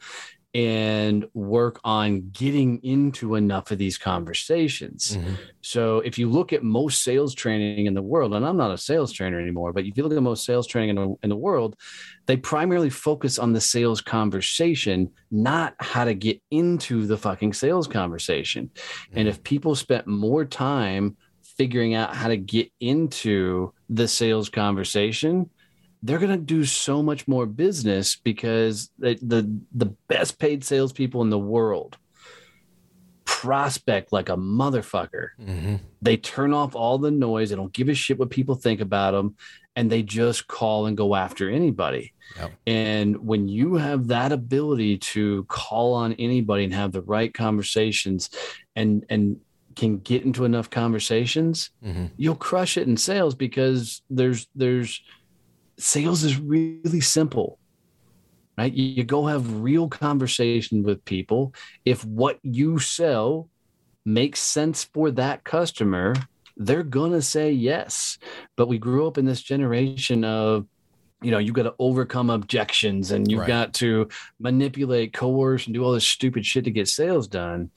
[0.58, 5.16] and work on getting into enough of these conversations.
[5.16, 5.38] Mhm.
[5.62, 8.78] So if you look at most sales training in the world, and I'm not a
[8.78, 11.36] sales trainer anymore, but if you look at most sales training in the, in the
[11.36, 11.76] world,
[12.26, 17.88] they primarily focus on the sales conversation, not how to get into the fucking sales
[17.88, 18.72] conversation.
[19.14, 25.52] And if people spent more time figuring out how to get into the sales conversation,
[26.04, 31.22] they're going to do so much more business because the, the the best paid salespeople
[31.22, 31.98] in the world
[33.28, 35.30] prospect like a motherfucker.
[35.40, 35.76] Mm-hmm.
[36.02, 37.50] They turn off all the noise.
[37.50, 39.36] They don't give a shit what people think about them.
[39.76, 42.14] And they just call and go after anybody.
[42.38, 42.52] Yep.
[42.66, 48.32] And when you have that ability to call on anybody and have the right conversations
[48.76, 49.40] and, and,
[49.76, 52.08] can get into enough conversations, mm-hmm.
[52.18, 55.04] you'll crush it in sales because there's there's
[55.78, 57.60] sales is really simple
[58.58, 58.74] right?
[58.74, 61.54] You, you go have real conversation with people.
[61.86, 63.50] If what you sell
[64.06, 66.16] makes sense for that customer,
[66.56, 68.18] they're going to say yes.
[68.56, 70.66] But we grew up in this generation of,
[71.22, 73.48] you know, you've got to overcome objections and you've right.
[73.48, 74.08] got to
[74.40, 77.72] manipulate, coerce, and do all this stupid shit to get sales done.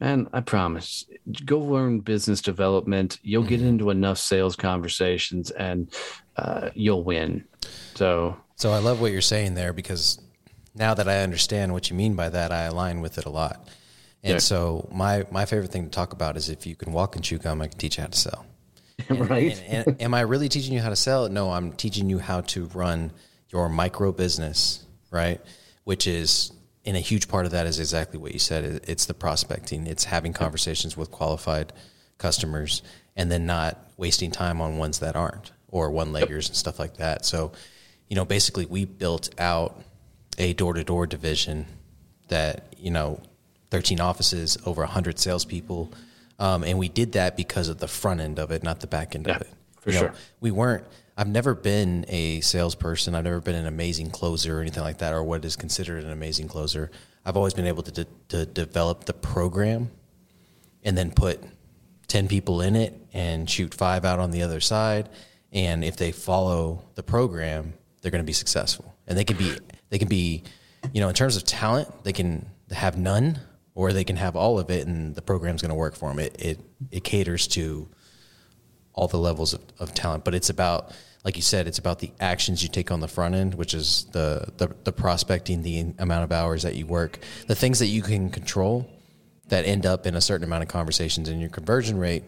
[0.00, 1.06] And I promise,
[1.44, 3.18] go learn business development.
[3.22, 3.48] You'll mm-hmm.
[3.48, 5.92] get into enough sales conversations and
[6.36, 7.44] uh, you'll win.
[7.94, 10.20] So, so I love what you're saying there because
[10.74, 13.68] now that I understand what you mean by that, I align with it a lot.
[14.22, 14.38] And yeah.
[14.38, 17.38] so my my favorite thing to talk about is if you can walk and chew
[17.38, 18.46] gum, I can teach you how to sell.
[19.08, 19.62] And, right?
[19.66, 21.28] And, and, am I really teaching you how to sell?
[21.28, 23.10] No, I'm teaching you how to run
[23.48, 25.40] your micro business, right?
[25.82, 26.52] Which is,
[26.84, 28.82] in a huge part of that is exactly what you said.
[28.86, 29.88] It's the prospecting.
[29.88, 31.72] It's having conversations with qualified
[32.18, 32.82] customers,
[33.16, 36.98] and then not wasting time on ones that aren't or one leggers and stuff like
[36.98, 37.26] that.
[37.26, 37.50] So,
[38.08, 39.82] you know, basically, we built out
[40.38, 41.66] a door to door division
[42.28, 43.20] that, you know,
[43.70, 45.92] 13 offices, over 100 salespeople.
[46.38, 49.16] Um, and we did that because of the front end of it, not the back
[49.16, 49.48] end yeah, of it.
[49.80, 50.08] For you sure.
[50.10, 50.84] Know, we weren't,
[51.16, 53.16] I've never been a salesperson.
[53.16, 56.10] I've never been an amazing closer or anything like that, or what is considered an
[56.12, 56.92] amazing closer.
[57.24, 59.90] I've always been able to, de- to develop the program
[60.84, 61.42] and then put
[62.06, 65.08] 10 people in it and shoot five out on the other side.
[65.54, 68.94] And if they follow the program, they're going to be successful.
[69.06, 69.56] And they can be
[69.88, 70.42] they can be,
[70.92, 73.38] you know, in terms of talent, they can have none
[73.74, 76.18] or they can have all of it and the program's going to work for them.
[76.18, 77.88] It, it, it caters to
[78.92, 80.92] all the levels of, of talent, but it's about,
[81.24, 84.06] like you said, it's about the actions you take on the front end, which is
[84.12, 88.02] the, the, the prospecting, the amount of hours that you work, the things that you
[88.02, 88.88] can control
[89.48, 92.24] that end up in a certain amount of conversations and your conversion rate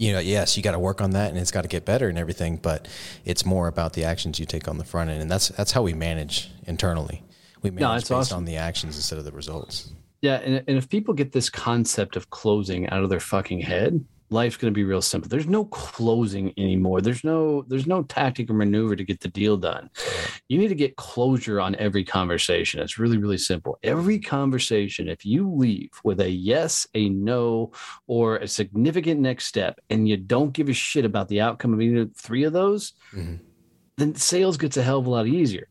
[0.00, 2.08] you know, yes, you got to work on that and it's got to get better
[2.08, 2.88] and everything, but
[3.26, 5.20] it's more about the actions you take on the front end.
[5.20, 7.22] And that's, that's how we manage internally.
[7.60, 8.38] We manage no, based awesome.
[8.38, 9.92] on the actions instead of the results.
[10.22, 10.36] Yeah.
[10.36, 14.56] And, and if people get this concept of closing out of their fucking head, life's
[14.56, 15.28] going to be real simple.
[15.28, 17.00] There's no closing anymore.
[17.00, 19.90] There's no there's no tactic or maneuver to get the deal done.
[20.48, 22.80] You need to get closure on every conversation.
[22.80, 23.78] It's really really simple.
[23.82, 27.72] Every conversation if you leave with a yes, a no
[28.06, 31.80] or a significant next step and you don't give a shit about the outcome of
[31.80, 33.36] either three of those, mm-hmm.
[33.96, 35.68] then sales gets a hell of a lot easier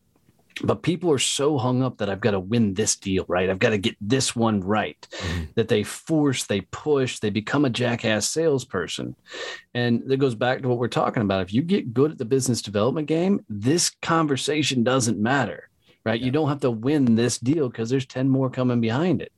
[0.64, 3.50] but people are so hung up that I've got to win this deal, right?
[3.50, 5.08] I've got to get this one right.
[5.12, 5.44] Mm-hmm.
[5.56, 9.16] That they force, they push, they become a jackass salesperson.
[9.74, 11.42] And that goes back to what we're talking about.
[11.42, 15.70] If you get good at the business development game, this conversation doesn't matter,
[16.06, 16.20] right?
[16.20, 16.26] Yeah.
[16.26, 19.32] You don't have to win this deal because there's 10 more coming behind it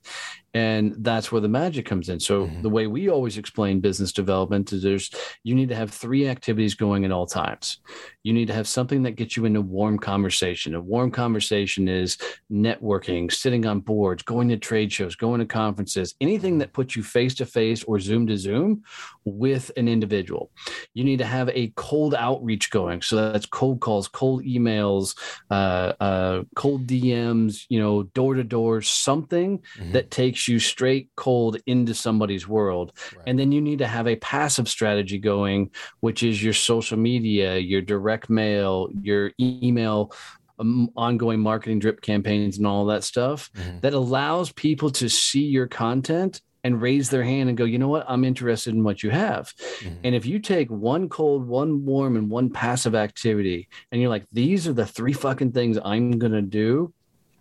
[0.54, 2.62] and that's where the magic comes in so mm-hmm.
[2.62, 5.10] the way we always explain business development is there's
[5.44, 7.78] you need to have three activities going at all times
[8.22, 12.16] you need to have something that gets you into warm conversation a warm conversation is
[12.50, 17.02] networking sitting on boards going to trade shows going to conferences anything that puts you
[17.02, 18.82] face to face or zoom to zoom
[19.24, 20.50] with an individual
[20.94, 25.16] you need to have a cold outreach going so that's cold calls cold emails
[25.50, 29.92] uh, uh, cold dms you know door to door something mm-hmm.
[29.92, 32.92] that takes you straight cold into somebody's world.
[33.16, 33.24] Right.
[33.26, 37.58] And then you need to have a passive strategy going, which is your social media,
[37.58, 40.12] your direct mail, your email
[40.58, 43.80] um, ongoing marketing drip campaigns and all that stuff mm-hmm.
[43.80, 47.88] that allows people to see your content and raise their hand and go, you know
[47.88, 49.52] what, I'm interested in what you have.
[49.80, 49.94] Mm-hmm.
[50.04, 54.26] And if you take one cold, one warm, and one passive activity, and you're like,
[54.30, 56.92] these are the three fucking things I'm going to do,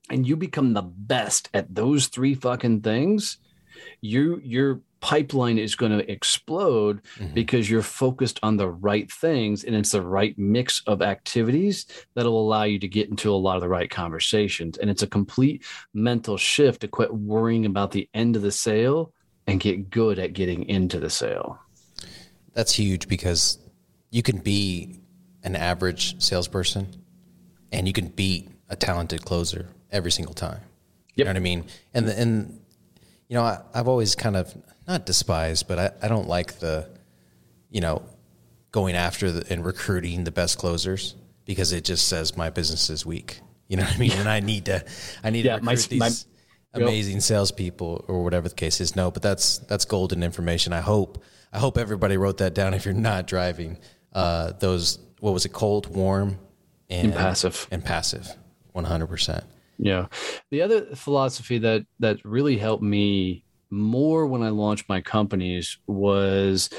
[0.09, 3.37] and you become the best at those three fucking things,
[3.99, 7.33] you your pipeline is going to explode mm-hmm.
[7.33, 11.85] because you're focused on the right things and it's the right mix of activities
[12.15, 15.07] that'll allow you to get into a lot of the right conversations and it's a
[15.07, 19.11] complete mental shift to quit worrying about the end of the sale
[19.47, 21.59] and get good at getting into the sale
[22.53, 23.57] that's huge because
[24.11, 24.99] you can be
[25.43, 26.87] an average salesperson
[27.71, 30.59] and you can beat a talented closer every single time.
[30.59, 31.17] Yep.
[31.17, 31.65] You know what I mean?
[31.93, 32.61] And the, and
[33.27, 34.53] you know, I, have always kind of
[34.87, 36.89] not despised, but I, I don't like the,
[37.69, 38.03] you know,
[38.71, 41.15] going after the, and recruiting the best closers
[41.45, 43.41] because it just says my business is weak.
[43.67, 44.11] You know what I mean?
[44.13, 44.83] And I need to,
[45.23, 46.25] I need yeah, to recruit my, these.
[46.73, 47.23] amazing yep.
[47.23, 48.95] salespeople or whatever the case is.
[48.95, 50.73] No, but that's that's golden information.
[50.73, 52.73] I hope I hope everybody wrote that down.
[52.73, 53.77] If you're not driving,
[54.13, 55.53] uh, those what was it?
[55.53, 56.39] Cold, warm,
[56.89, 58.35] and, and passive, and passive,
[58.71, 59.43] one hundred percent.
[59.77, 60.07] Yeah.
[60.49, 66.69] The other philosophy that that really helped me more when I launched my companies was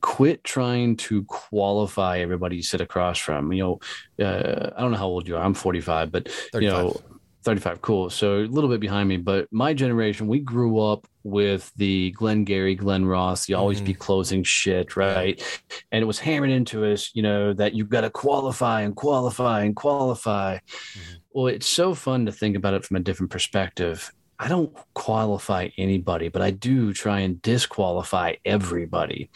[0.00, 3.52] quit trying to qualify everybody you sit across from.
[3.52, 3.80] You
[4.18, 5.42] know, uh, I don't know how old you are.
[5.42, 6.62] I'm 45, but 35.
[6.62, 7.00] you know,
[7.44, 7.82] 35.
[7.82, 8.10] Cool.
[8.10, 12.74] So a little bit behind me, but my generation, we grew up with the Glengarry,
[12.74, 13.86] Glen Ross, the always mm-hmm.
[13.86, 15.42] be closing shit, right?
[15.90, 19.62] And it was hammered into us, you know, that you've got to qualify and qualify
[19.64, 20.56] and qualify.
[20.56, 21.14] Mm-hmm.
[21.32, 24.12] Well, it's so fun to think about it from a different perspective.
[24.38, 29.30] I don't qualify anybody, but I do try and disqualify everybody.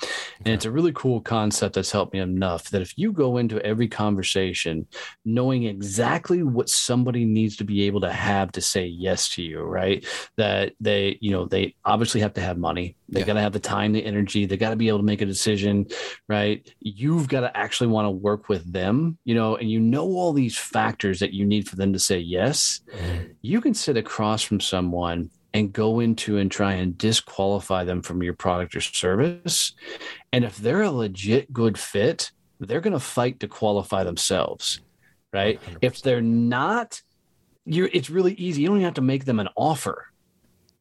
[0.44, 3.64] And it's a really cool concept that's helped me enough that if you go into
[3.64, 4.86] every conversation
[5.24, 9.60] knowing exactly what somebody needs to be able to have to say yes to you,
[9.60, 10.04] right?
[10.36, 12.96] That they, you know, they obviously have to have money.
[13.08, 13.26] They yeah.
[13.26, 14.46] got to have the time, the energy.
[14.46, 15.86] They got to be able to make a decision,
[16.28, 16.68] right?
[16.80, 20.32] You've got to actually want to work with them, you know, and you know all
[20.32, 22.80] these factors that you need for them to say yes.
[22.92, 23.24] Mm-hmm.
[23.42, 28.02] You can sit across from someone someone and go into and try and disqualify them
[28.02, 29.72] from your product or service.
[30.32, 34.80] And if they're a legit good fit, they're going to fight to qualify themselves,
[35.32, 35.60] right?
[35.62, 35.78] 100%.
[35.80, 37.00] If they're not,
[37.64, 38.62] you're it's really easy.
[38.62, 40.06] You don't even have to make them an offer.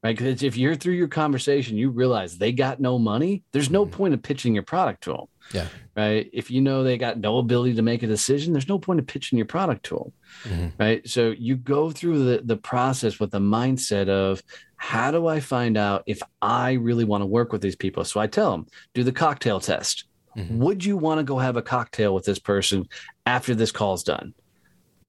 [0.06, 0.15] Right.
[0.15, 3.96] Because if you're through your conversation, you realize they got no money, there's no mm-hmm.
[3.96, 5.26] point of pitching your product to them.
[5.52, 5.68] Yeah.
[5.98, 6.30] Right.
[6.32, 9.08] If you know they got no ability to make a decision, there's no point of
[9.08, 10.54] pitching your product to them.
[10.54, 10.68] Mm-hmm.
[10.78, 11.10] Right.
[11.10, 14.44] So you go through the, the process with the mindset of
[14.78, 18.06] how do I find out if I really want to work with these people?
[18.06, 20.06] So I tell them, do the cocktail test.
[20.38, 20.60] Mm-hmm.
[20.60, 22.88] Would you want to go have a cocktail with this person
[23.26, 24.36] after this call's done?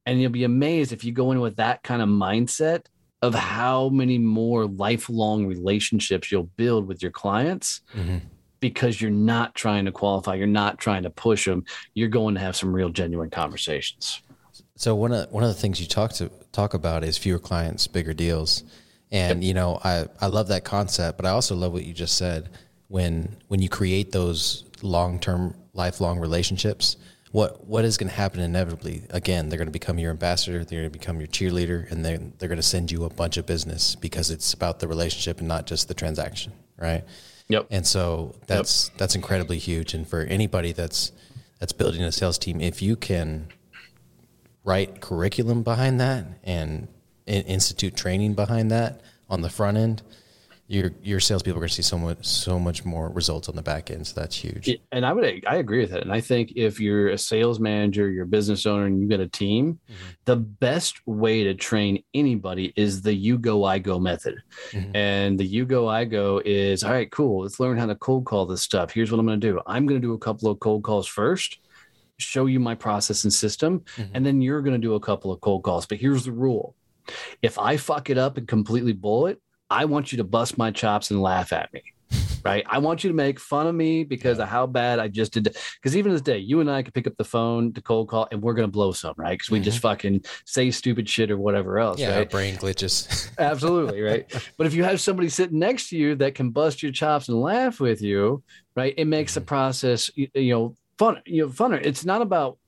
[0.06, 2.86] And you'll be amazed if you go in with that kind of mindset
[3.22, 7.80] of how many more lifelong relationships you'll build with your clients.
[7.94, 8.18] Mm-hmm
[8.58, 11.64] because you're not trying to qualify, you're not trying to push them.
[11.94, 14.22] You're going to have some real genuine conversations.
[14.76, 17.86] So one of one of the things you talk to talk about is fewer clients,
[17.86, 18.64] bigger deals.
[19.10, 19.48] And yep.
[19.48, 22.50] you know, I I love that concept, but I also love what you just said
[22.88, 26.96] when when you create those long-term lifelong relationships,
[27.36, 29.02] what what is going to happen inevitably?
[29.10, 32.32] Again, they're going to become your ambassador, they're going to become your cheerleader, and then
[32.38, 35.46] they're going to send you a bunch of business because it's about the relationship and
[35.46, 37.04] not just the transaction, right?
[37.48, 37.66] Yep.
[37.70, 38.98] And so that's yep.
[38.98, 39.92] that's incredibly huge.
[39.92, 41.12] And for anybody that's
[41.58, 43.48] that's building a sales team, if you can
[44.64, 46.88] write curriculum behind that and
[47.26, 50.02] institute training behind that on the front end,
[50.68, 53.62] your your salespeople are going to see so much so much more results on the
[53.62, 54.06] back end.
[54.06, 54.78] So that's huge.
[54.90, 56.02] And I would I agree with that.
[56.02, 59.20] And I think if you're a sales manager, you're a business owner, and you've got
[59.20, 60.10] a team, mm-hmm.
[60.24, 64.36] the best way to train anybody is the you go I go method.
[64.70, 64.96] Mm-hmm.
[64.96, 67.42] And the you go I go is all right, cool.
[67.42, 68.90] Let's learn how to cold call this stuff.
[68.92, 69.60] Here's what I'm going to do.
[69.66, 71.58] I'm going to do a couple of cold calls first
[72.18, 74.10] show you my process and system, mm-hmm.
[74.14, 75.84] and then you're going to do a couple of cold calls.
[75.84, 76.74] But here's the rule
[77.42, 80.70] if I fuck it up and completely blow it, I want you to bust my
[80.70, 81.82] chops and laugh at me.
[82.44, 82.64] Right.
[82.68, 85.42] I want you to make fun of me because of how bad I just did.
[85.42, 88.28] Because even this day, you and I could pick up the phone to cold call
[88.30, 89.32] and we're going to blow some, right?
[89.32, 89.64] Because we mm-hmm.
[89.64, 91.98] just fucking say stupid shit or whatever else.
[91.98, 92.18] Yeah.
[92.18, 92.30] Right?
[92.30, 93.32] Brain glitches.
[93.38, 94.00] Absolutely.
[94.00, 94.32] Right.
[94.56, 97.40] but if you have somebody sitting next to you that can bust your chops and
[97.40, 98.44] laugh with you,
[98.76, 99.40] right, it makes mm-hmm.
[99.40, 101.84] the process, you, you know, fun, you know, funner.
[101.84, 102.58] It's not about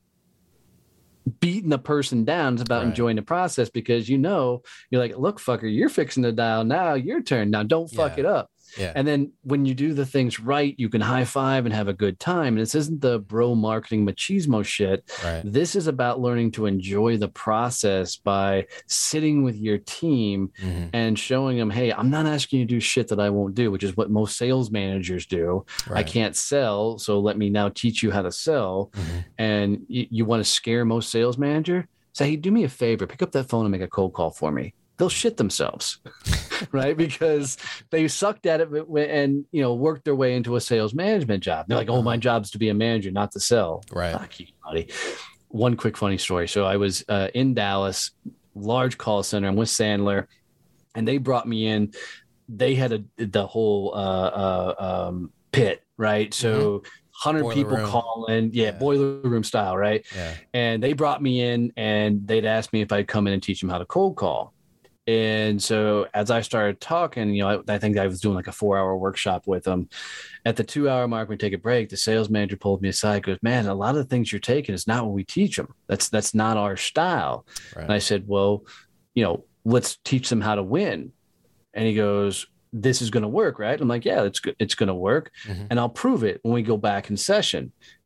[1.28, 2.54] beating the person down.
[2.54, 2.88] It's about right.
[2.88, 6.94] enjoying the process because you know you're like, look, fucker, you're fixing the dial now.
[6.94, 7.62] Your turn now.
[7.62, 8.20] Don't fuck yeah.
[8.20, 8.50] it up.
[8.76, 8.92] Yeah.
[8.94, 11.92] And then when you do the things right, you can high five and have a
[11.92, 12.54] good time.
[12.54, 15.10] And this isn't the bro marketing machismo shit.
[15.24, 15.42] Right.
[15.44, 20.88] This is about learning to enjoy the process by sitting with your team mm-hmm.
[20.92, 23.70] and showing them, hey, I'm not asking you to do shit that I won't do,
[23.70, 25.64] which is what most sales managers do.
[25.88, 26.00] Right.
[26.00, 26.98] I can't sell.
[26.98, 28.90] So let me now teach you how to sell.
[28.94, 29.18] Mm-hmm.
[29.38, 31.88] And you, you want to scare most sales manager?
[32.12, 34.30] Say, hey, do me a favor, pick up that phone and make a cold call
[34.30, 35.98] for me they'll shit themselves,
[36.72, 36.96] right?
[36.96, 37.56] Because
[37.90, 41.66] they sucked at it and you know worked their way into a sales management job.
[41.68, 42.20] They're like, "Oh, my uh-huh.
[42.20, 44.12] job's to be a manager, not to sell." Right.
[44.12, 44.88] Fuck you, buddy.
[45.48, 46.48] One quick funny story.
[46.48, 48.10] So I was uh, in Dallas,
[48.54, 49.48] large call center.
[49.48, 50.26] I'm with Sandler,
[50.94, 51.92] and they brought me in.
[52.48, 54.74] They had a the whole uh, uh,
[55.08, 56.32] um, pit, right?
[56.34, 56.80] So.
[56.80, 56.88] Mm-hmm.
[57.24, 57.88] 100 people room.
[57.88, 60.34] calling yeah, yeah, boiler room style right yeah.
[60.54, 63.60] and they brought me in and they'd asked me if i'd come in and teach
[63.60, 64.54] them how to cold call
[65.08, 68.46] and so as I started talking, you know, I, I, think I was doing like
[68.46, 69.88] a four hour workshop with them.
[70.44, 71.88] At the two hour mark, we take a break.
[71.88, 74.74] The sales manager pulled me aside, goes, Man, a lot of the things you're taking
[74.74, 75.74] is not what we teach them.
[75.86, 77.46] That's that's not our style.
[77.74, 77.84] Right.
[77.84, 78.66] And I said, Well,
[79.14, 81.12] you know, let's teach them how to win.
[81.74, 84.56] and he goes, "This is going to work, right?" I'm like, "Yeah, it's good.
[84.58, 85.68] It's going to work, Mhm.
[85.70, 87.60] and I'll prove it when we go back in session."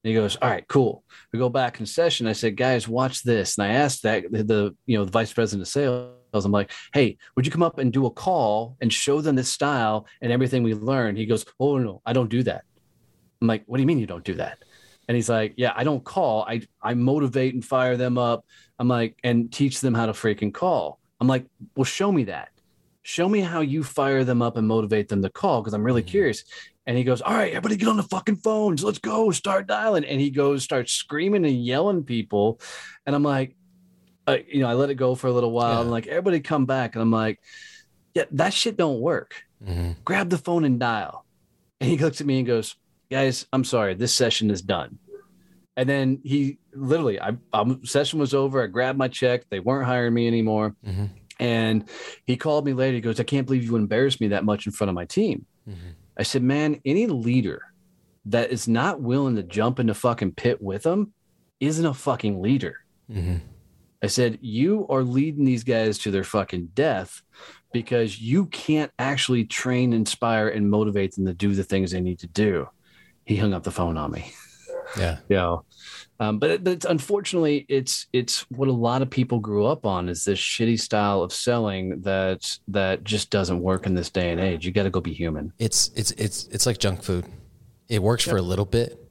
[0.05, 2.27] And he goes, "All right, cool." We go back in session.
[2.29, 5.63] I said, "Guys, watch this." And I asked that the you know the vice president
[5.63, 6.15] of sales.
[6.35, 9.51] I'm like, "Hey, would you come up and do a call and show them this
[9.51, 12.65] style and everything we learned?" He goes, "Oh no, I don't do that."
[13.41, 14.59] I'm like, "What do you mean you don't do that?"
[15.09, 16.43] And he's like, "Yeah, I don't call.
[16.49, 18.45] I I motivate and fire them up.
[18.79, 22.49] I'm like, and teach them how to freaking call." I'm like, "Well, show me that.
[23.03, 26.03] Show me how you fire them up and motivate them to call because I'm really
[26.03, 26.07] Mhm.
[26.07, 26.45] curious."
[26.87, 28.83] And he goes, "All right, everybody get on the fucking phones.
[28.83, 29.31] Let's go.
[29.33, 32.61] Start dialing." And he goes, starts screaming and yelling people,
[33.07, 33.55] and I'm like,
[34.27, 35.75] uh, you know, I let it go for a little while.
[35.75, 35.81] Yeah.
[35.81, 37.41] I'm like, everybody come back, and I'm like,
[38.15, 39.97] yeah, that shit don't work Mhm.
[40.05, 41.25] grab the phone and dial.
[41.81, 42.77] And he looks at me and goes,
[43.11, 44.99] guys, I'm sorry, this session is done.
[45.77, 48.63] And then he literally, I, um session was over.
[48.63, 49.49] I grabbed my check.
[49.49, 50.75] They weren't hiring me anymore.
[50.87, 51.09] Mhm.
[51.41, 51.85] And
[52.27, 52.97] he called me later.
[52.97, 55.47] He goes, I can't believe you embarrassed me that much in front of my team.
[55.69, 55.75] Mhm.
[56.19, 57.63] I said, man, any leader
[58.27, 61.13] that is not willing to jump in the fucking pit with them
[61.61, 62.77] isn't a fucking leader.
[63.11, 63.41] Mhm.
[64.03, 67.23] I said, You are leading these guys to their fucking death
[67.73, 72.19] because you can't actually train, inspire, and motivate them to do the things they need
[72.21, 72.69] to do.
[73.25, 74.33] He hung up the phone on me.
[74.99, 75.19] Yeah.
[75.29, 75.57] Yeah.
[76.21, 79.85] Um, but, it, but it's, unfortunately, it's it's what a lot of people grew up
[79.85, 84.31] on is this shitty style of selling that that just doesn't work in this day
[84.31, 84.65] and age.
[84.65, 85.53] You got to go be human.
[85.59, 87.27] It's it's it's it's like junk food.
[87.89, 89.02] It works for a little bit.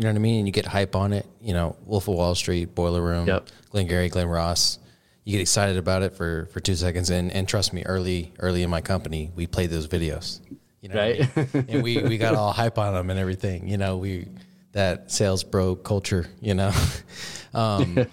[0.00, 0.38] You know what I mean?
[0.38, 1.26] And you get hype on it.
[1.42, 3.48] You know, Wolf of Wall Street, Boiler Room, Yep.
[3.68, 4.78] Glenn Gary, Glen Ross.
[5.24, 8.62] You get excited about it for for two seconds, and and trust me, early early
[8.62, 10.40] in my company, we played those videos.
[10.80, 11.54] You know, what I Right.
[11.54, 11.64] mean?
[11.68, 13.68] and we we got all hype on them and everything.
[13.68, 14.28] You know, we
[14.72, 16.26] that sales bro culture.
[16.40, 16.72] You know,
[17.52, 18.06] um,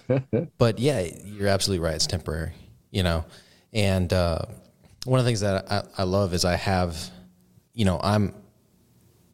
[0.58, 1.94] but yeah, you're absolutely right.
[1.94, 2.52] It's temporary.
[2.90, 3.24] You know,
[3.72, 4.40] and uh,
[5.06, 6.98] one of the things that I, I love is I have,
[7.72, 8.34] you know, I'm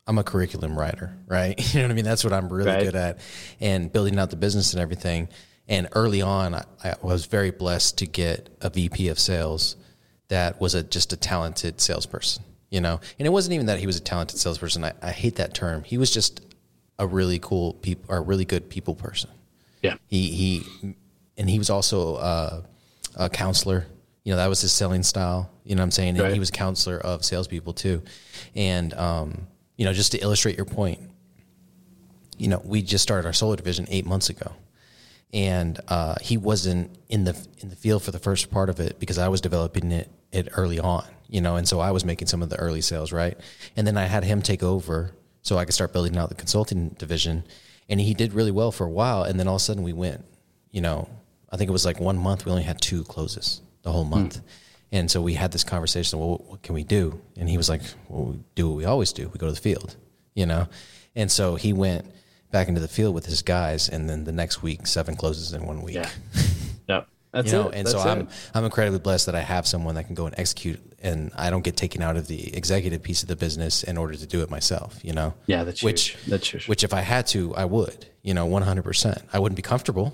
[0.06, 1.58] I'm a curriculum writer, right?
[1.74, 2.04] You know what I mean?
[2.04, 2.84] That's what I'm really Right.
[2.84, 3.18] good at,
[3.60, 5.28] and building out the business and everything.
[5.66, 9.76] And early on, I, I was very blessed to get a VP of sales
[10.28, 13.00] that was a just a talented salesperson, you know.
[13.18, 14.84] And it wasn't even that he was a talented salesperson.
[14.84, 15.82] I, I hate that term.
[15.84, 16.42] He was just
[16.98, 19.30] a really cool people or a really good people person.
[19.82, 19.96] Yeah.
[20.06, 20.94] He he,
[21.38, 22.62] and he was also uh,
[23.16, 23.86] a counselor.
[24.22, 25.50] You know, that was his selling style.
[25.64, 26.10] You know what I'm saying?
[26.10, 26.32] And Right.
[26.34, 28.02] he was a counselor of salespeople too.
[28.54, 29.46] And um,
[29.76, 31.00] you know, just to illustrate your point,
[32.38, 34.52] you know, we just started our solar division eight months ago,
[35.32, 38.98] and uh, he wasn't in the in the field for the first part of it
[38.98, 42.26] because I was developing it it early on, you know, and so I was making
[42.28, 43.38] some of the early sales, right?
[43.76, 45.12] And then I had him take over
[45.42, 47.44] so I could start building out the consulting division,
[47.88, 49.92] and he did really well for a while, and then all of a sudden we
[49.92, 50.24] went,
[50.70, 51.08] you know,
[51.52, 54.40] I think it was like one month we only had two closes the whole month.
[54.94, 56.18] And so we had this conversation.
[56.20, 57.20] Well, what can we do?
[57.36, 59.28] And he was like, "Well, we do what we always do.
[59.32, 59.96] We go to the field,
[60.34, 60.68] you know."
[61.16, 62.04] And so he went
[62.52, 65.66] back into the field with his guys, and then the next week, seven closes in
[65.66, 65.96] one week.
[65.96, 66.10] Yeah.
[66.88, 67.08] Yep.
[67.32, 67.74] That's You know, it.
[67.76, 68.28] and That's so I'm it.
[68.54, 71.64] I'm incredibly blessed that I have someone that can go and execute, and I don't
[71.64, 74.50] get taken out of the executive piece of the business in order to do it
[74.50, 75.00] myself.
[75.02, 76.26] You know, Yeah, that's which huge.
[76.26, 76.68] That's huge.
[76.68, 78.06] which if I had to, I would.
[78.22, 78.82] You know, 100.
[78.84, 80.12] percent I wouldn't be comfortable.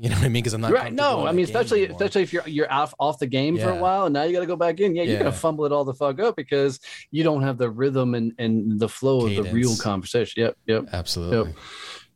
[0.00, 0.34] You know what I mean?
[0.42, 0.92] Because I'm not Right.
[0.92, 1.96] No, I mean, especially anymore.
[2.00, 4.40] especially if you're you're off off the game for a while and now you got
[4.40, 4.94] to go back in.
[4.94, 5.18] Yeah, you're Yeah.
[5.20, 6.78] gonna fumble it all the fuck up because
[7.10, 10.42] you don't have the rhythm and and the flow of the real conversation.
[10.42, 10.56] Yep.
[10.66, 10.84] Yep.
[10.92, 11.50] absolutely.
[11.50, 11.56] Yep.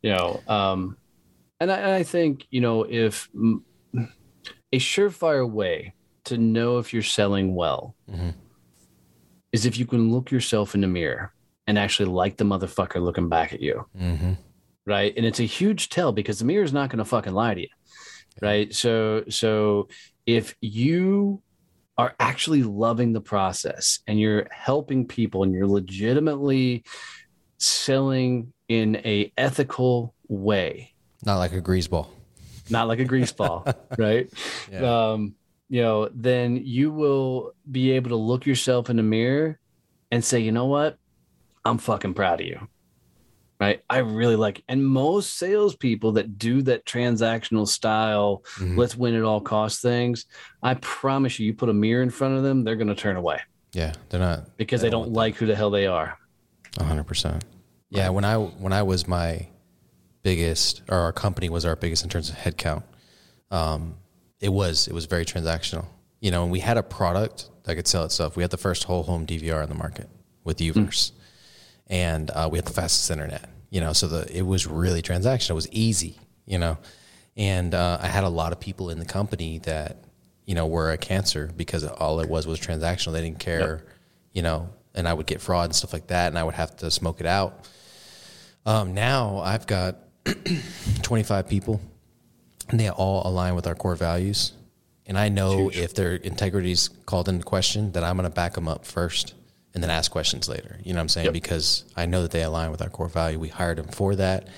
[0.03, 0.97] you know um
[1.61, 3.29] and I, and I think you know if
[4.73, 5.95] a surefire way
[6.27, 8.35] to know if you're selling well Mhm.
[9.53, 11.33] is if you can look yourself in the mirror
[11.67, 14.33] and actually like the motherfucker looking back at you hmm
[14.87, 15.13] right?
[15.17, 17.61] And it's a huge tell because the mirror is not going to fucking lie to
[17.61, 17.69] you
[18.41, 18.75] right?
[18.75, 19.89] So so
[20.27, 21.43] if you
[21.99, 26.85] are actually loving the process and you're helping people and you're legitimately
[27.59, 30.95] selling in a ethical way.
[31.25, 32.11] Not like a grease ball.
[32.71, 33.67] not like a grease ball
[33.99, 34.33] right?
[34.71, 35.11] Yeah.
[35.13, 35.35] um
[35.69, 39.59] you know then you will be able to look yourself in the mirror
[40.11, 40.97] and say you know what?
[41.65, 42.69] I'm fucking proud of you
[43.63, 48.77] right i really like and most salespeople that do that transactional style Mhm.
[48.77, 50.27] let's win at all costs things
[50.63, 53.17] i promise you you put a mirror in front of them they're going to turn
[53.17, 53.39] away
[53.75, 56.19] yeah, they're not because they don't want like who the hell they are
[56.79, 57.43] A hundred percent.
[57.89, 59.49] Yeah, when I when I was my
[60.23, 62.83] biggest, or our company was our biggest in terms of headcount,
[63.51, 63.97] um,
[64.41, 65.87] it was it was very transactional.
[66.21, 68.37] You know, and we had a product that could sell itself.
[68.37, 70.09] We had the first whole home DVR in the market
[70.45, 71.13] with U-verse,
[71.87, 73.49] and uh, we had the fastest internet.
[73.73, 75.51] You know, so the it was really transactional.
[75.51, 76.21] It was easy.
[76.47, 76.79] You know,
[77.37, 79.97] and uh, I had a lot of people in the company that
[80.45, 83.13] you know, were a cancer because all it was was transactional.
[83.13, 83.85] They didn't care,
[84.33, 86.77] you know, and I would get fraud and stuff like that, and I would have
[86.79, 87.67] to smoke it out.
[88.67, 89.97] Um, now I've got
[91.03, 91.81] 25 people,
[92.69, 94.53] and they all align with our core values.
[95.07, 98.55] And I know if their integrity is called into question, that I'm going to back
[98.55, 99.35] them up first
[99.75, 100.79] and then ask questions later.
[100.85, 101.25] You know what I'm saying?
[101.27, 101.35] Yep.
[101.35, 103.39] Because I know that they align with our core value.
[103.39, 104.49] We hired them for that.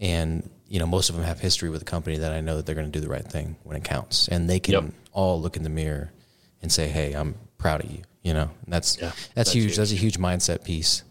[0.00, 2.66] And, you know, most of them have history with the company that I know that
[2.66, 4.28] they're going to do the right thing when it counts.
[4.28, 4.84] And they can Yep.
[5.12, 6.12] all look in the mirror
[6.60, 8.02] and say, hey, I'm proud of you.
[8.22, 9.64] You know, and that's, Yeah, that's, that's huge.
[9.64, 9.76] huge.
[9.78, 11.02] That's a huge mindset piece,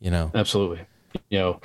[0.00, 0.32] you know?
[0.34, 0.80] Absolutely.
[1.28, 1.60] You know,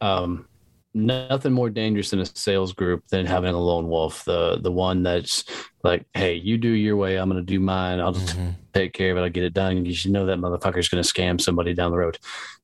[0.00, 0.46] um,
[0.94, 4.24] nothing more dangerous in a sales group than having a lone wolf.
[4.24, 5.44] The the one that's
[5.82, 8.00] like, hey, you do your way, I'm gonna do mine.
[8.00, 8.54] I'll just Mhm.
[8.74, 9.20] take care of it.
[9.22, 9.84] I'll get it done.
[9.84, 12.18] You should know that motherfucker's gonna scam somebody down the road.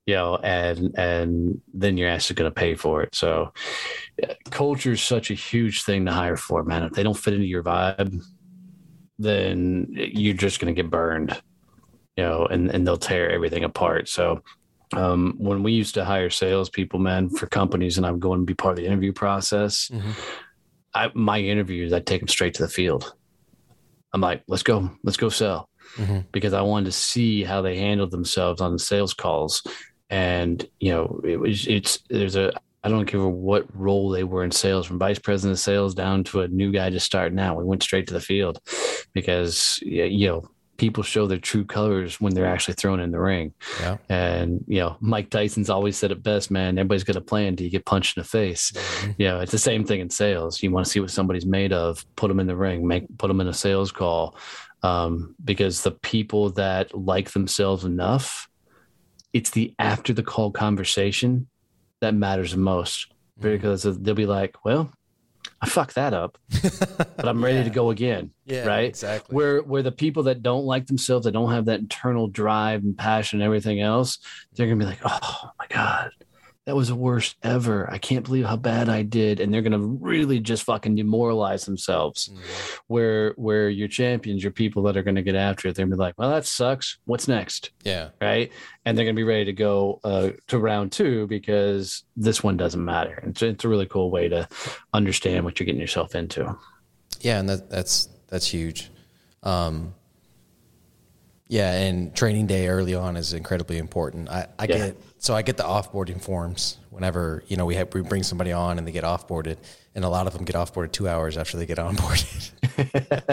[0.07, 3.15] You know, and and then your ass is gonna pay for it.
[3.15, 3.53] So
[4.51, 6.83] culture is such a huge thing to hire for, man.
[6.83, 8.23] If they don't fit into your vibe,
[9.19, 11.41] then you're just gonna get burned.
[12.17, 14.09] You know, and, and they'll tear everything apart.
[14.09, 14.43] So
[14.95, 18.55] um, when we used to hire salespeople, man, for companies, and I'm going to be
[18.55, 20.15] part of the interview process, Mhm.
[20.95, 23.13] I, my interviews, I take them straight to the field.
[24.13, 26.25] I'm like, let's go, let's go sell, Mhm.
[26.33, 29.63] because I wanted to see how they handled themselves on the sales calls,
[30.09, 34.45] and you know, it was it's there's a I don't care what role they were
[34.45, 37.59] in sales, from vice president of sales down to a new guy just starting out.
[37.59, 38.59] We went straight to the field
[39.13, 40.49] because you know
[40.79, 43.53] people show their true colors when they're actually thrown in the ring.
[43.81, 43.99] Yeah.
[44.09, 46.79] And you know, Mike Tyson's always said it best, man.
[46.79, 48.73] Everybody's got a plan till you get punched in the face.
[48.73, 49.15] Mhm.
[49.19, 50.63] You know, it's the same thing in sales.
[50.63, 53.29] You want to see what somebody's made of, put them in the ring, make put
[53.29, 54.37] them in a sales call,
[54.83, 58.49] um, because the people that like themselves enough,
[59.33, 61.49] it's the after the call conversation
[62.01, 63.09] that matters the most
[63.41, 64.93] because they'll be like, well.
[65.61, 66.39] I fucked that up,
[67.17, 68.65] but I'm ready to go again Yeah.
[68.67, 68.89] right?
[68.91, 69.35] Exactly.
[69.35, 72.97] where where the people that don't like themselves that don't have that internal drive and
[72.97, 74.19] passion and everything else
[74.55, 76.11] they're gonna be like oh my god
[76.69, 77.91] that was the worst ever.
[77.91, 79.41] I can't believe how bad i did.
[79.41, 82.29] And they're gonna really just fucking demoralize themselves.
[82.29, 82.79] Mhm.
[82.89, 86.01] where where your champions your people that are gonna get after it they're gonna be
[86.01, 86.99] like well that sucks.
[87.07, 87.71] What's next?
[87.85, 88.11] Yeah.
[88.21, 88.53] right?
[88.85, 92.85] And they're gonna be ready to go uh, to round two because this one doesn't
[92.85, 93.23] matter.
[93.27, 94.47] It's, it's a really cool way to
[94.93, 96.55] understand what you're getting yourself into.
[97.23, 98.91] Yeah, and that, that's that's huge.
[99.43, 99.95] Um,
[101.49, 104.29] yeah, and training day early on is incredibly important.
[104.29, 104.79] I, I Yeah.
[104.79, 108.53] get so I get the offboarding forms whenever you know we have we bring somebody
[108.53, 109.57] on and they get offboarded,
[109.95, 112.51] and a lot of them get offboarded two hours after they get onboarded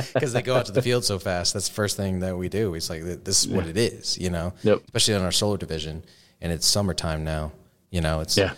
[0.14, 1.54] because they go out to the field so fast.
[1.54, 2.74] That's the first thing that we do.
[2.74, 4.54] It's like this is what it is, you know.
[4.64, 4.82] Yep.
[4.86, 6.04] Especially on our solar division,
[6.42, 7.52] and it's summertime now.
[7.92, 8.54] You know, it's Yeah.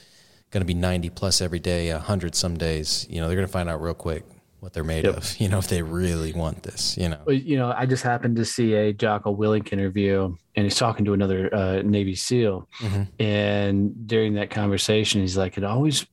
[0.52, 3.06] going to be ninety plus every day, hundred some days.
[3.10, 4.24] You know, they're going to find out real quick
[4.68, 5.16] what they're made Yep.
[5.16, 5.40] of.
[5.40, 6.98] You know, if they really want this.
[6.98, 7.20] You know.
[7.26, 11.06] Well, you know, I just happened to see a Jocko Willink interview, and he's talking
[11.06, 12.68] to another uh, Navy SEAL.
[12.80, 13.08] Mhm.
[13.18, 16.06] And during that conversation, he's like, "It always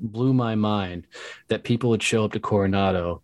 [0.00, 1.06] blew my mind
[1.46, 3.22] that people would show up to Coronado.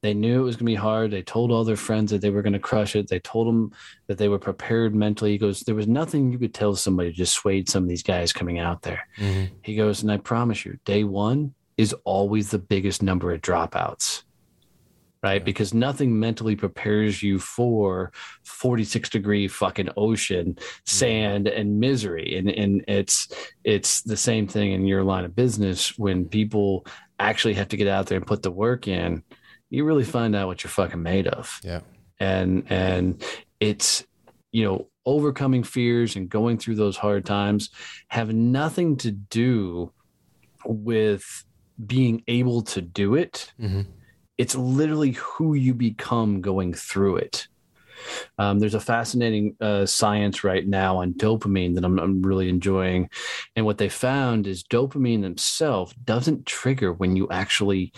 [0.00, 1.12] They knew it was going to be hard.
[1.12, 3.06] They told all their friends that they were going to crush it.
[3.06, 3.70] They told them
[4.08, 5.30] that they were prepared mentally.
[5.30, 8.32] He goes, there was nothing you could tell somebody to dissuade some of these guys
[8.32, 9.06] coming out there.
[9.18, 9.50] Mhm.
[9.62, 14.22] He goes, and I promise you, day one is always the biggest number of dropouts,
[15.22, 15.40] right?
[15.40, 15.44] Yeah.
[15.44, 18.12] Because nothing mentally prepares you for
[18.44, 20.64] 46 degree fucking ocean, mm-hmm.
[20.84, 22.36] sand, and misery.
[22.38, 23.28] And and it's
[23.64, 26.86] it's the same thing in your line of business when people
[27.18, 29.22] actually have to get out there and put the work in.
[29.68, 31.80] You really find out what you're fucking made of Yeah.
[32.20, 33.22] and and
[33.58, 34.06] it's
[34.52, 37.70] you know overcoming fears and going through those hard times
[38.06, 39.92] have nothing to do
[40.64, 41.44] with
[41.86, 43.86] being able to do it Mhm.
[44.38, 47.48] it's literally who you become going through it
[48.38, 53.08] um, there's a fascinating uh, science right now on dopamine that I'm, I'm really enjoying
[53.54, 57.92] and what they found is dopamine itself doesn't trigger when you actually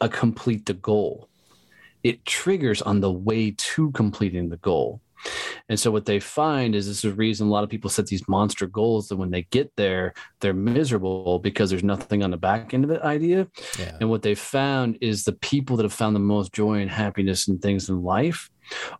[0.00, 1.28] uh, complete the goal
[2.02, 5.00] it triggers on the way to completing the goal.
[5.68, 8.06] And so what they find is this is the reason a lot of people set
[8.06, 12.36] these monster goals that when they get there, they're miserable because there's nothing on the
[12.36, 13.48] back end of the idea.
[13.78, 13.96] Yeah.
[14.00, 17.48] And what they found is the people that have found the most joy and happiness
[17.48, 18.50] and things in life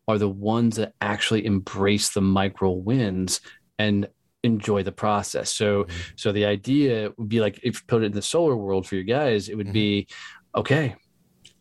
[0.08, 3.40] are the ones that actually embrace the micro wins
[3.78, 4.08] and
[4.42, 5.52] enjoy the process.
[5.52, 5.90] So Mhm.
[6.16, 8.94] so the idea would be like if you put it in the solar world for
[8.94, 9.72] you guys, it would Mhm.
[9.72, 10.06] be
[10.54, 10.94] okay,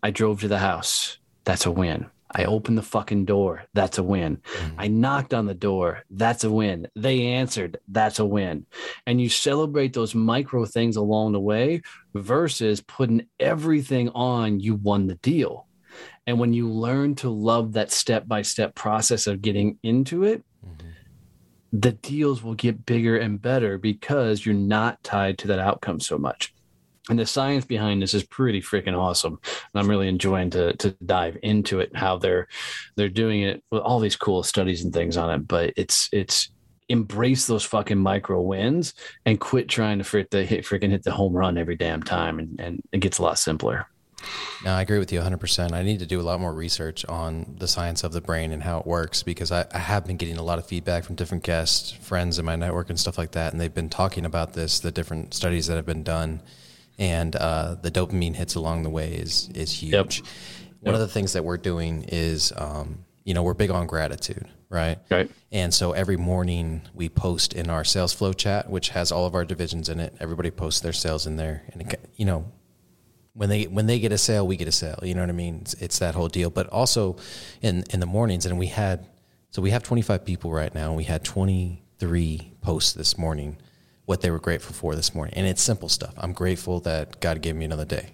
[0.03, 1.18] I drove to the house.
[1.45, 2.07] That's a win.
[2.38, 3.63] I opened the fucking door.
[3.73, 4.38] That's a win.
[4.38, 4.75] Mhm.
[4.77, 6.03] I knocked on the door.
[6.09, 6.88] That's a win.
[6.95, 7.77] They answered.
[7.88, 8.65] That's a win.
[9.07, 11.81] And you celebrate those micro things along the way
[12.13, 15.67] versus putting everything on you won the deal.
[16.27, 20.43] And when you learn to love that step by step process of getting into it,
[20.65, 20.89] Mm-hmm.
[21.79, 26.17] the deals will get bigger and better because you're not tied to that outcome so
[26.17, 26.55] much.
[27.10, 29.39] And the science behind this is pretty freaking awesome.
[29.43, 32.47] And I'm really enjoying to to dive into it, how they're
[32.95, 35.47] they're doing it with all these cool studies and things on it.
[35.47, 36.49] But it's it's
[36.89, 38.93] embrace those fucking micro wins
[39.26, 42.38] and quit trying to freak the hit freaking hit the home run every damn time
[42.38, 43.88] and, and it gets a lot simpler.
[44.64, 45.74] No, I agree with you 100%.
[45.74, 48.64] I need to do a lot more research on the science of the brain and
[48.64, 51.43] how it works because I, I, have been getting a lot of feedback from different
[51.43, 53.51] guests, friends in my network, and stuff like that.
[53.51, 56.41] And they've been talking about this, the different studies that have been done.
[56.97, 59.93] And uh, the dopamine hits along the way is, is huge.
[60.19, 60.25] Yep.
[60.81, 60.93] One Yep.
[60.93, 64.99] of the things that we're doing is, um, you know, we're big on gratitude, right?
[65.09, 65.31] Right.
[65.51, 69.33] And so every morning we post in our sales flow chat, which has all of
[69.33, 70.15] our divisions in it.
[70.19, 72.45] Everybody posts their sales in there, and it, you know,
[73.33, 74.99] when they when they get a sale, we get a sale.
[75.01, 75.59] You know what I mean?
[75.61, 76.51] It's, it's that whole deal.
[76.51, 77.17] But also
[77.63, 79.07] in in the mornings, and we had
[79.49, 80.89] so we have 25 people right now.
[80.89, 83.57] and We had 23 posts this morning,
[84.06, 86.14] what they were grateful for this morning, and it's simple stuff.
[86.18, 88.12] I'm grateful that God gave me another day.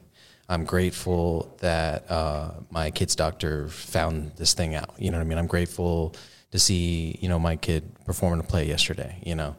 [0.48, 4.94] I'm grateful that uh, my kid's doctor found this thing out.
[4.98, 5.38] You know what I mean?
[5.38, 6.16] I'm grateful
[6.52, 9.20] to see you know my kid performing a play yesterday.
[9.26, 9.56] You know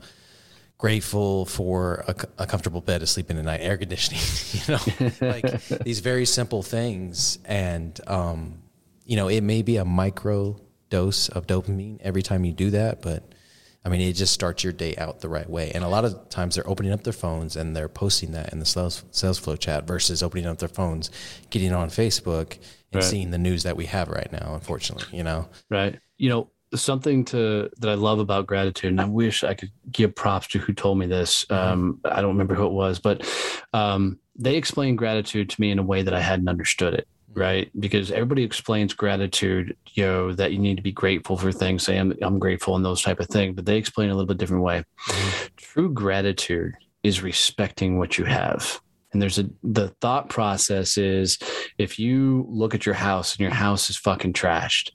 [0.82, 4.20] grateful for a, a, comfortable bed to sleep in at night, air conditioning,
[4.52, 7.38] you know, like these very simple things.
[7.44, 8.60] And, um,
[9.06, 10.60] you know, it may be a micro
[10.90, 13.31] dose of dopamine every time you do that, but
[13.84, 15.72] I mean, it just starts your day out the right way.
[15.72, 18.60] And a lot of times they're opening up their phones and they're posting that in
[18.60, 21.10] the sales, sales flow chat versus opening up their phones,
[21.50, 22.54] getting on Facebook
[22.92, 23.04] and Right.
[23.04, 25.48] seeing the news that we have right now, unfortunately, you know?
[25.70, 25.98] Right.
[26.18, 30.14] You know, something to that I love about gratitude, and I wish I could give
[30.14, 31.44] props to who told me this.
[31.50, 33.28] Um, I don't remember who it was, but
[33.74, 37.08] um, they explained gratitude to me in a way that I hadn't understood it.
[37.34, 41.82] Right, because everybody explains gratitude, you know, that you need to be grateful for things.
[41.82, 44.36] Say I'm, I'm grateful and those type of things, but they explain a little bit
[44.36, 44.84] different way.
[45.08, 45.46] Mm-hmm.
[45.56, 48.80] True gratitude is respecting what you have.
[49.12, 51.38] And there's a the thought process is
[51.78, 54.90] if you look at your house and your house is fucking trashed,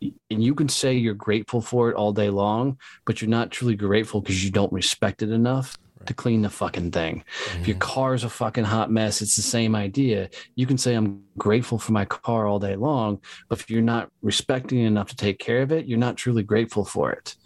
[0.00, 3.74] and you can say you're grateful for it all day long, but you're not truly
[3.74, 5.76] grateful because you don't respect it enough
[6.06, 7.22] to clean the fucking thing.
[7.60, 7.80] If your mm-hmm.
[7.80, 10.30] car's a fucking hot mess, it's the same idea.
[10.54, 14.10] You can say I'm grateful for my car all day long, but if you're not
[14.22, 17.36] respecting enough to take care of it, you're not truly grateful for it.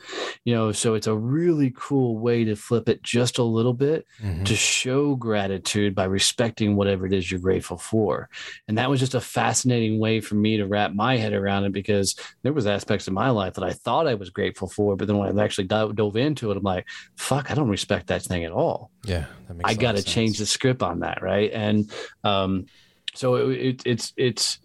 [0.45, 4.07] You know, so it's a really cool way to flip it just a little bit
[4.23, 4.45] Mhm.
[4.47, 8.29] to show gratitude by respecting whatever it is you're grateful for.
[8.69, 11.73] And that was just a fascinating way for me to wrap my head around it
[11.73, 15.07] because there was aspects of my life that I thought I was grateful for, but
[15.07, 18.45] then when I actually dove, into it, I'm like, fuck, I don't respect that thing
[18.45, 18.91] at all.
[19.05, 19.27] Yeah.
[19.49, 21.51] That makes I got to change the script on that, right?
[21.53, 21.91] And
[22.23, 22.67] um,
[23.15, 24.59] so it, it, it's it's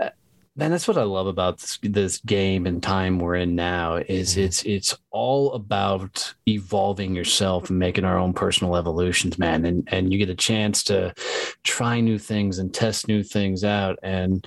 [0.00, 0.10] uh,
[0.56, 3.96] man, that's what I love about this, this game and time we're in now.
[3.96, 4.44] Is Mhm.
[4.44, 9.64] it's it's all about evolving yourself and making our own personal evolutions, man.
[9.64, 11.12] And and you get a chance to
[11.64, 14.46] try new things and test new things out, and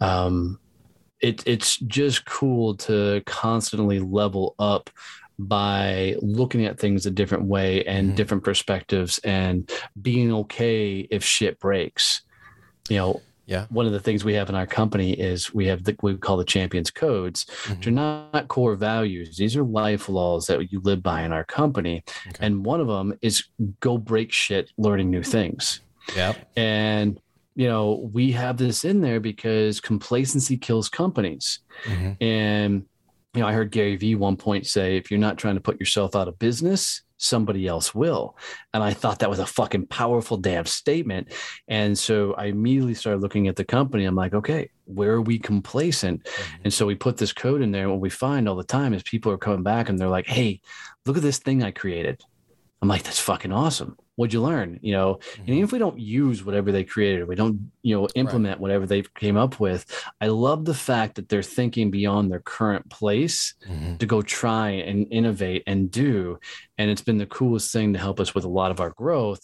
[0.00, 0.58] um,
[1.20, 4.90] it it's just cool to constantly level up
[5.38, 8.16] by looking at things a different way and Mhm.
[8.16, 12.22] different perspectives and being okay if shit breaks.
[12.88, 13.66] You know, Yeah.
[13.70, 16.36] one of the things we have in our company is we have the we call
[16.36, 17.46] the champions codes.
[17.64, 17.82] Mhm.
[17.84, 19.36] They're not core values.
[19.36, 22.02] These are life laws that you live by in our company.
[22.28, 22.44] Okay.
[22.44, 23.44] And one of them is
[23.80, 25.80] go break shit learning new things.
[26.16, 26.34] Yeah.
[26.56, 27.20] And
[27.58, 31.60] you know, we have this in there because complacency kills companies.
[31.84, 32.16] Mhm.
[32.20, 32.84] And
[33.34, 35.78] you know, I heard Gary Vee one point say, if you're not trying to put
[35.80, 38.36] yourself out of business, somebody else will.
[38.74, 41.32] And I thought that was a fucking powerful damn statement.
[41.68, 44.04] And so I immediately started looking at the company.
[44.04, 46.24] I'm like, okay, where are we complacent?
[46.24, 46.58] Mhm.
[46.64, 47.84] And so we put this code in there.
[47.84, 50.26] And what we find all the time is people are coming back and they're like,
[50.26, 50.60] hey,
[51.06, 52.22] look at this thing I created.
[52.82, 53.96] I'm like, that's fucking awesome.
[54.16, 54.78] What'd you learn?
[54.82, 58.08] You know, and even if we don't use whatever they created, we don't, you know,
[58.14, 59.84] implement whatever they came up with,
[60.20, 63.98] I love the fact that they're thinking beyond their current place Mhm.
[63.98, 66.38] to go try and innovate and do.
[66.78, 69.40] And it's been the coolest thing to help us with a lot of our growth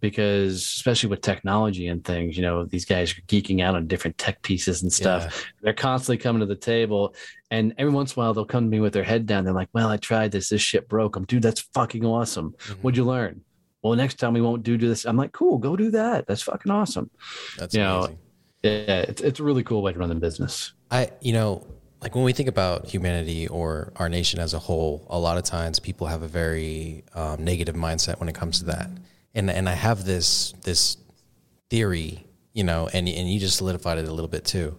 [0.00, 4.18] because, especially with technology and things, you know, these guys are geeking out on different
[4.18, 5.30] tech pieces and stuff Yeah.
[5.62, 7.14] they're constantly coming to the table
[7.50, 9.54] and every once in a while they'll come to me with their head down they're
[9.54, 12.76] like well i tried this this shit broke i'm dude that's fucking awesome Mhm.
[12.82, 13.40] what'd you learn
[13.88, 15.04] well next time we won't do this.
[15.04, 16.26] I'm like cool go do that.
[16.26, 17.10] That's fucking awesome.
[17.58, 18.16] That's you know, yeah
[18.62, 20.72] it's, it's a really cool way to run the business.
[20.90, 21.66] I, you know,
[22.00, 25.44] like when we think about humanity or our nation as a whole, a lot of
[25.44, 28.90] times people have a very um, negative mindset when it comes to that.
[29.34, 30.96] And and I have this this
[31.70, 34.78] theory, you know, and and you just solidified it a little bit too,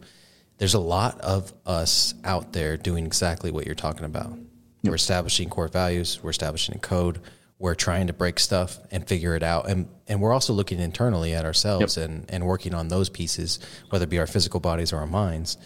[0.58, 4.38] there's a lot of us out there doing exactly what you're talking about.
[4.84, 7.20] We're establishing core values, we're establishing a code,
[7.60, 9.70] we're trying to break stuff and figure it out.
[9.70, 14.04] And and we're also looking internally at ourselves and, and working on those pieces, whether
[14.04, 15.58] it be our physical bodies or our minds.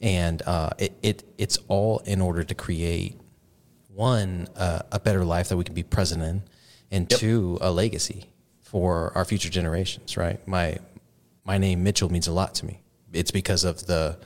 [0.00, 3.18] And uh, it, it it's all in order to create
[3.88, 6.42] one uh, a better life that we can be present in,
[6.90, 8.30] and two a legacy
[8.60, 10.16] for our future generations.
[10.16, 10.46] Right.
[10.46, 10.78] My
[11.44, 12.80] my name Mitchell means a lot to me.
[13.12, 14.18] It's because of the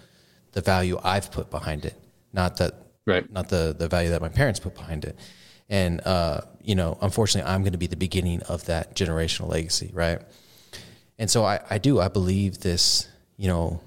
[0.53, 1.95] the value I've put behind it,
[2.33, 2.75] not that
[3.07, 3.31] Right.
[3.33, 5.17] not the the value that my parents put behind it.
[5.69, 9.91] And uh, you know, unfortunately, I'm going to be the beginning of that generational legacy,
[9.93, 10.21] right?
[11.19, 13.81] And so I, I do I believe this, you know,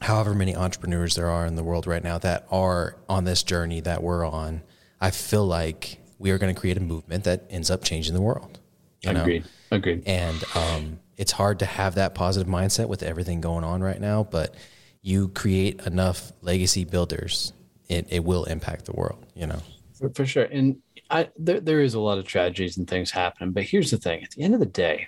[0.00, 3.80] however many entrepreneurs there are in the world right now that are on this journey
[3.80, 4.62] that we're on,
[5.00, 8.22] I feel like we are going to create a movement that ends up changing the
[8.22, 8.58] world.
[9.02, 9.20] you know?
[9.22, 9.44] Agreed.
[9.70, 10.02] Agreed.
[10.06, 14.24] And um, it's hard to have that positive mindset with everything going on right now,
[14.24, 14.54] but
[15.02, 17.52] you create enough legacy builders,
[17.88, 19.60] it, it will impact the world, you know?
[19.98, 20.44] For, for sure.
[20.44, 20.76] And
[21.10, 23.52] I there, there is a lot of tragedies and things happening.
[23.52, 25.06] But here's the thing at the end of the day,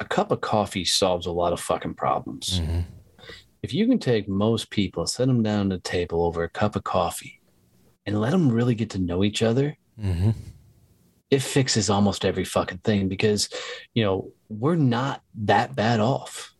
[0.00, 2.60] a cup of coffee solves a lot of fucking problems.
[3.62, 6.74] If you can take most people, set them down at a table over a cup
[6.74, 7.40] of coffee
[8.06, 10.30] and let them really get to know each other, Mm-hmm.
[11.30, 13.50] it fixes almost every fucking thing because,
[13.92, 16.54] you know, we're not that bad off.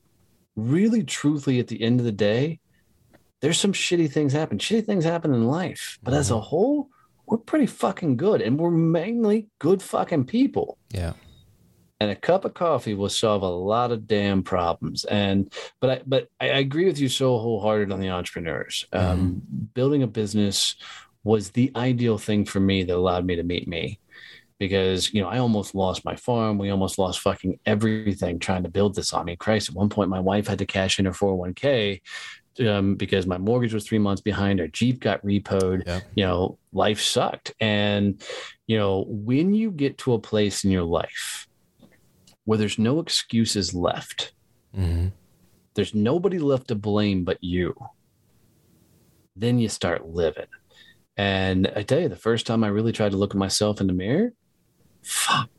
[0.55, 2.61] Really, truthfully, at the end of the day,
[3.41, 4.59] there's some shitty things happen.
[4.59, 6.91] Shitty things happen in life, but as a whole,
[7.27, 10.79] we're pretty fucking good, and we're mainly good fucking people.
[10.91, 11.15] Yeah.
[12.01, 15.05] And a cup of coffee will solve a lot of damn problems.
[15.05, 18.87] And but I but I, agree with you so wholehearted on the entrepreneurs.
[18.93, 19.41] Um,
[19.73, 20.75] building a business
[21.23, 24.01] was the ideal thing for me that allowed me to meet me
[24.59, 26.59] because you know I almost lost my farm.
[26.59, 29.15] We almost lost fucking everything trying to build this.
[29.15, 32.01] I mean, Christ, at one point my wife had to cash in her 401k
[32.61, 34.61] um, because my mortgage was three months behind.
[34.61, 35.85] Our Jeep got repoed.
[35.87, 36.01] Yeah.
[36.15, 37.53] You know, life sucked.
[37.61, 38.23] And
[38.67, 41.47] you know, when you get to a place in your life
[42.45, 44.33] where there's no excuses left,
[44.77, 45.09] Mm-hmm.
[45.75, 47.75] there's nobody left to blame but you,
[49.37, 50.47] then you start living.
[51.17, 53.87] And I tell you, the first time I really tried to look at myself in
[53.87, 54.33] the mirror,
[55.03, 55.51] fuck,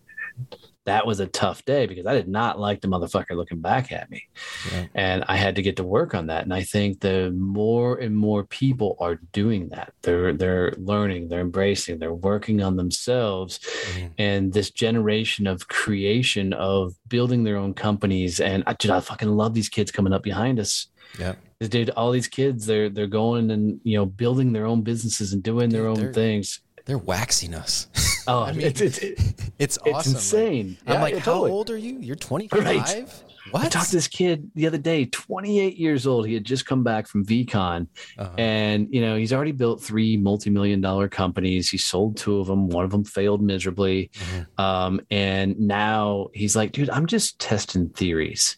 [0.86, 4.10] that was a tough day because I did not like the motherfucker looking back at
[4.12, 4.28] me.
[4.72, 4.86] Yeah.
[4.94, 6.44] And I had to get to work on that.
[6.44, 11.42] And I think the more and more people are doing that, they're they're learning, they're
[11.42, 13.60] embracing, they're working on themselves.
[13.96, 14.10] Mhm.
[14.18, 18.40] And this generation of creation of building their own companies.
[18.42, 20.88] And I, dude, I fucking love these kids coming up behind us.
[21.18, 21.36] Yeah.
[21.62, 25.42] Dude, all these kids, they're they're going and you know building their own businesses and
[25.42, 26.60] doing their own things.
[26.86, 27.88] They're waxing us.
[28.28, 29.94] Oh, I mean, it's it's, it's it's awesome.
[29.94, 30.78] Like, insane.
[30.88, 31.52] I'm Yeah, like, yeah, how totally.
[31.52, 32.00] old are you?
[32.00, 32.64] You're 25?
[32.66, 33.08] Right.
[33.52, 33.66] What?
[33.66, 36.26] I talked to this kid the other day, 28 years old.
[36.28, 38.34] He had just come back from VeeCon, Uh-huh.
[38.38, 41.70] and you know he's already built three multi-million dollar companies.
[41.70, 42.70] He sold two of them.
[42.70, 44.60] One of them failed miserably, Mhm.
[44.64, 48.58] um, and now he's like, "Dude, I'm just testing theories."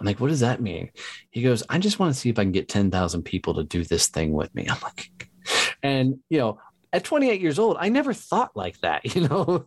[0.00, 0.90] I'm like, "What does that mean?"
[1.30, 3.84] He goes, "I just want to see if I can get 10,000 people to do
[3.84, 5.28] this thing with me." I'm like,
[5.82, 6.58] and you know,
[6.92, 9.02] at 28 years old, I never thought like that.
[9.14, 9.64] You know,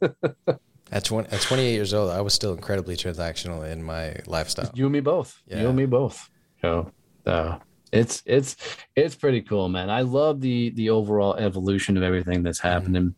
[0.91, 4.69] At, 20, at 28 years old, I was still incredibly transactional in my lifestyle.
[4.76, 5.41] you and me both.
[5.47, 6.30] You and me both.
[6.61, 6.91] So,
[7.26, 7.57] uh,
[7.91, 8.55] it's it's
[8.95, 9.89] it's pretty cool, man.
[9.89, 13.15] I love the the overall evolution of everything that's happening,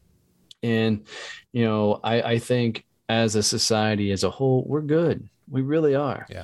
[0.62, 1.05] and
[1.51, 5.28] you know, I I think as a society as a whole, we're good.
[5.49, 6.26] We really are.
[6.30, 6.43] Yeah.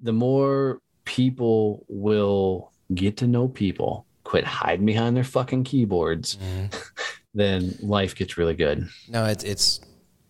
[0.00, 6.72] The more people will get to know people, quit hiding behind their fucking keyboards, Mhm.
[7.34, 8.88] then life gets really good.
[9.08, 9.80] No, it's it's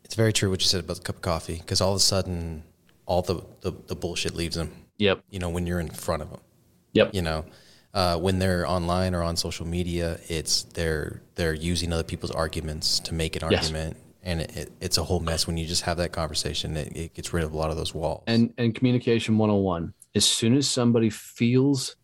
[0.04, 2.00] it's very true what you said about the cup of coffee because all of a
[2.00, 2.64] sudden,
[3.06, 4.70] all the, the the bullshit leaves them.
[4.98, 5.22] Yep.
[5.30, 6.40] You know, when you're in front of them.
[6.94, 7.14] Yep.
[7.14, 7.44] You know,
[7.94, 12.98] uh, when they're online or on social media, it's they're they're using other people's arguments
[13.06, 13.62] to make an Yes.
[13.70, 15.46] argument, and it, it, it's a whole mess.
[15.46, 17.94] When you just have that conversation, it, it gets rid of a lot of those
[17.94, 18.24] walls.
[18.26, 21.94] and and communication 101 as soon as somebody feels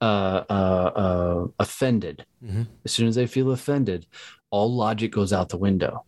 [0.00, 2.66] uh, uh, uh, offended Mhm.
[2.84, 4.06] as soon as they feel offended
[4.50, 6.04] all logic goes out the window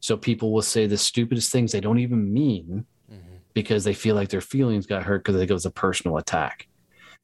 [0.00, 3.40] so people will say the stupidest things they don't even mean Mhm.
[3.54, 6.68] because they feel like their feelings got hurt because it was a personal attack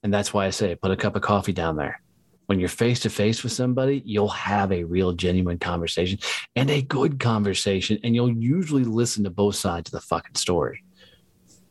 [0.02, 2.02] and that's why i say put a cup of coffee down there
[2.46, 6.18] when you're face to face with somebody you'll have a real genuine conversation
[6.54, 10.84] and a good conversation and you'll usually listen to both sides of the fucking story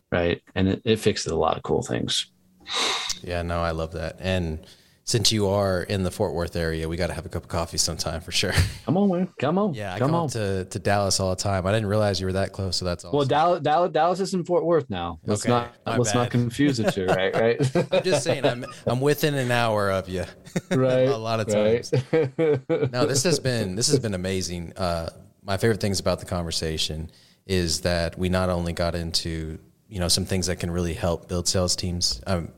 [0.09, 0.41] right?
[0.55, 2.32] And it, it fixes a lot of cool things.
[3.24, 4.18] Yeah, no, I love that.
[4.20, 4.65] And
[5.03, 7.49] since you are in the Fort Worth area, we got to have a cup of
[7.49, 8.51] coffee sometime for sure.
[8.86, 9.30] Come on, man.
[9.39, 9.74] Come on.
[9.74, 10.30] Yeah, I come, come on.
[10.30, 11.65] to, to Dallas all the time.
[11.65, 13.18] I didn't realize you were that close, so that's awesome.
[13.18, 15.20] well, Dallas, Dallas, Dallas is in Fort Worth now.
[15.26, 16.20] Let's Okay, not let's bad.
[16.20, 17.34] not confuse the two, right?
[17.34, 17.76] Right.
[17.91, 20.26] I'm just saying, I'm I'm within an hour of you.
[20.72, 21.07] right.
[21.07, 21.91] a lot of times.
[22.91, 24.74] no, this has been this has been amazing.
[24.76, 25.09] Uh,
[25.41, 27.09] my favorite things about the conversation
[27.45, 29.57] is that we not only got into
[29.90, 32.22] you know some things that can really help build sales teams.
[32.28, 32.50] Um,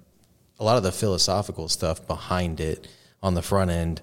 [0.59, 2.87] a lot of the philosophical stuff behind it
[3.23, 4.01] on the front end,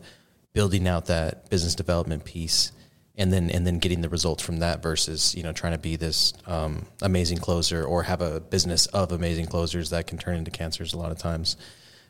[0.52, 2.72] building out that business development piece,
[3.16, 5.96] and then and then getting the results from that versus you know trying to be
[5.96, 10.50] this um, amazing closer or have a business of amazing closers that can turn into
[10.50, 11.56] cancers a lot of times.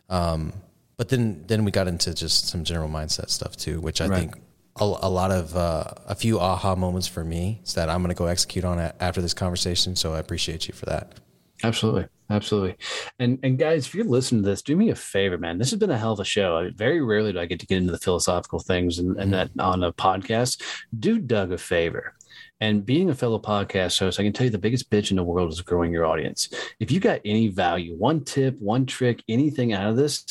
[0.08, 0.52] Um,
[0.96, 4.20] but then then we got into just some general mindset stuff too, which I Right.
[4.30, 4.42] think
[4.78, 8.14] a, a lot of uh, a few aha moments for me is that I'm going
[8.14, 9.96] to go execute on it after this conversation.
[9.96, 11.20] So I appreciate you for that.
[11.62, 12.06] Absolutely.
[12.28, 12.76] Absolutely.
[13.18, 15.58] And and guys, if you're listening to this, do me a favor, man.
[15.58, 16.56] This has been a hell of a show.
[16.56, 19.50] I, very rarely do I get to get into the philosophical things and, and that
[19.60, 20.62] on a podcast.
[20.98, 22.15] Do Doug a favor.
[22.60, 25.22] And being a fellow podcast host, I can tell you the biggest bitch in the
[25.22, 26.48] world is growing your audience.
[26.80, 30.24] If you got any value, one tip, one trick, anything out of this,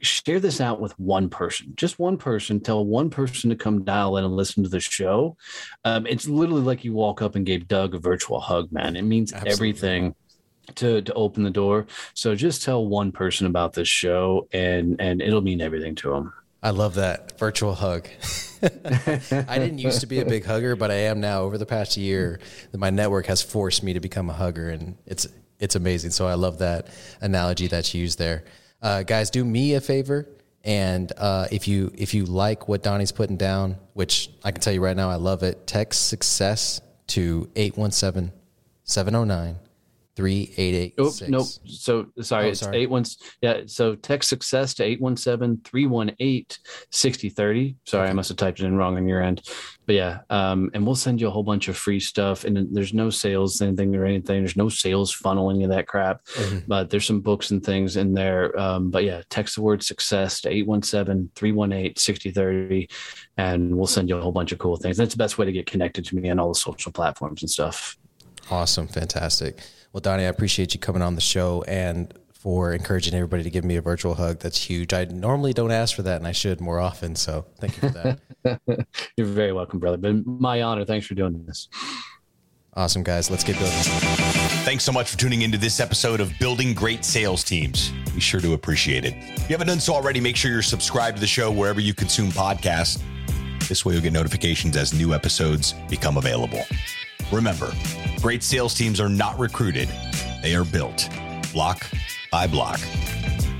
[0.00, 2.60] share this out with one person, just one person.
[2.60, 5.36] Tell one person to come dial in and listen to the show.
[5.84, 8.96] Um, it's literally like you walk up and gave Doug a virtual hug, man.
[8.96, 9.52] It means Absolutely.
[9.52, 10.14] everything
[10.76, 11.86] to to open the door.
[12.14, 16.32] So just tell one person about this show, and and it'll mean everything to them.
[16.62, 18.06] I love that virtual hug.
[18.62, 21.42] I didn't used to be a big hugger, but I am now.
[21.42, 22.38] Over the past year,
[22.72, 25.26] my network has forced me to become a hugger, and it's
[25.58, 26.12] it's amazing.
[26.12, 26.86] So I love that
[27.20, 28.44] analogy that you used there,
[28.80, 29.30] uh, guys.
[29.30, 30.28] Do me a favor,
[30.62, 34.72] and uh, if you if you like what Donnie's putting down, which I can tell
[34.72, 35.66] you right now, I love it.
[35.66, 38.32] Text success to 817
[38.84, 39.58] 709
[40.16, 41.00] 3886.
[41.00, 41.46] Oops, nope.
[41.64, 42.78] So sorry, Oh, it's sorry.
[42.82, 43.04] eight one.
[43.40, 47.76] Yeah, so text success to 817-318-6030.
[47.86, 49.42] Sorry, I must have typed it in wrong on your end.
[49.86, 52.44] But yeah, um, and we'll send you a whole bunch of free stuff.
[52.44, 54.38] And there's no sales anything or anything.
[54.40, 56.24] There's no sales funnel, any of that crap.
[56.26, 56.58] Mm-hmm.
[56.68, 58.56] But there's some books and things in there.
[58.58, 62.90] Um, but yeah, text the word success to 817-318-6030
[63.38, 64.96] and we'll send you a whole bunch of cool things.
[64.96, 67.50] That's the best way to get connected to me on all the social platforms and
[67.50, 67.96] stuff.
[68.50, 68.86] Awesome.
[68.88, 69.60] Fantastic.
[69.92, 73.64] Well, Donnie, I appreciate you coming on the show and for encouraging everybody to give
[73.64, 74.40] me a virtual hug.
[74.40, 74.92] That's huge.
[74.92, 77.14] I normally don't ask for that, and I should more often.
[77.14, 78.86] So thank you for that.
[79.16, 79.98] You're very welcome, brother.
[79.98, 80.84] But my honor.
[80.84, 81.68] Thanks for doing this.
[82.74, 83.30] awesome, guys.
[83.30, 83.78] Let's get building.
[84.64, 87.92] Thanks so much for tuning into this episode of Building Great Sales Teams.
[88.14, 89.14] We sure do appreciate it.
[89.14, 91.94] If you haven't done so already, make sure you're subscribed to the show wherever you
[91.94, 93.00] consume podcasts.
[93.68, 96.64] This way, you'll get notifications as new episodes become available.
[97.32, 97.72] Remember,
[98.20, 99.88] great sales teams are not recruited,
[100.42, 101.08] they are built
[101.52, 101.86] block
[102.30, 102.80] by block.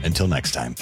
[0.04, 0.74] Until next time.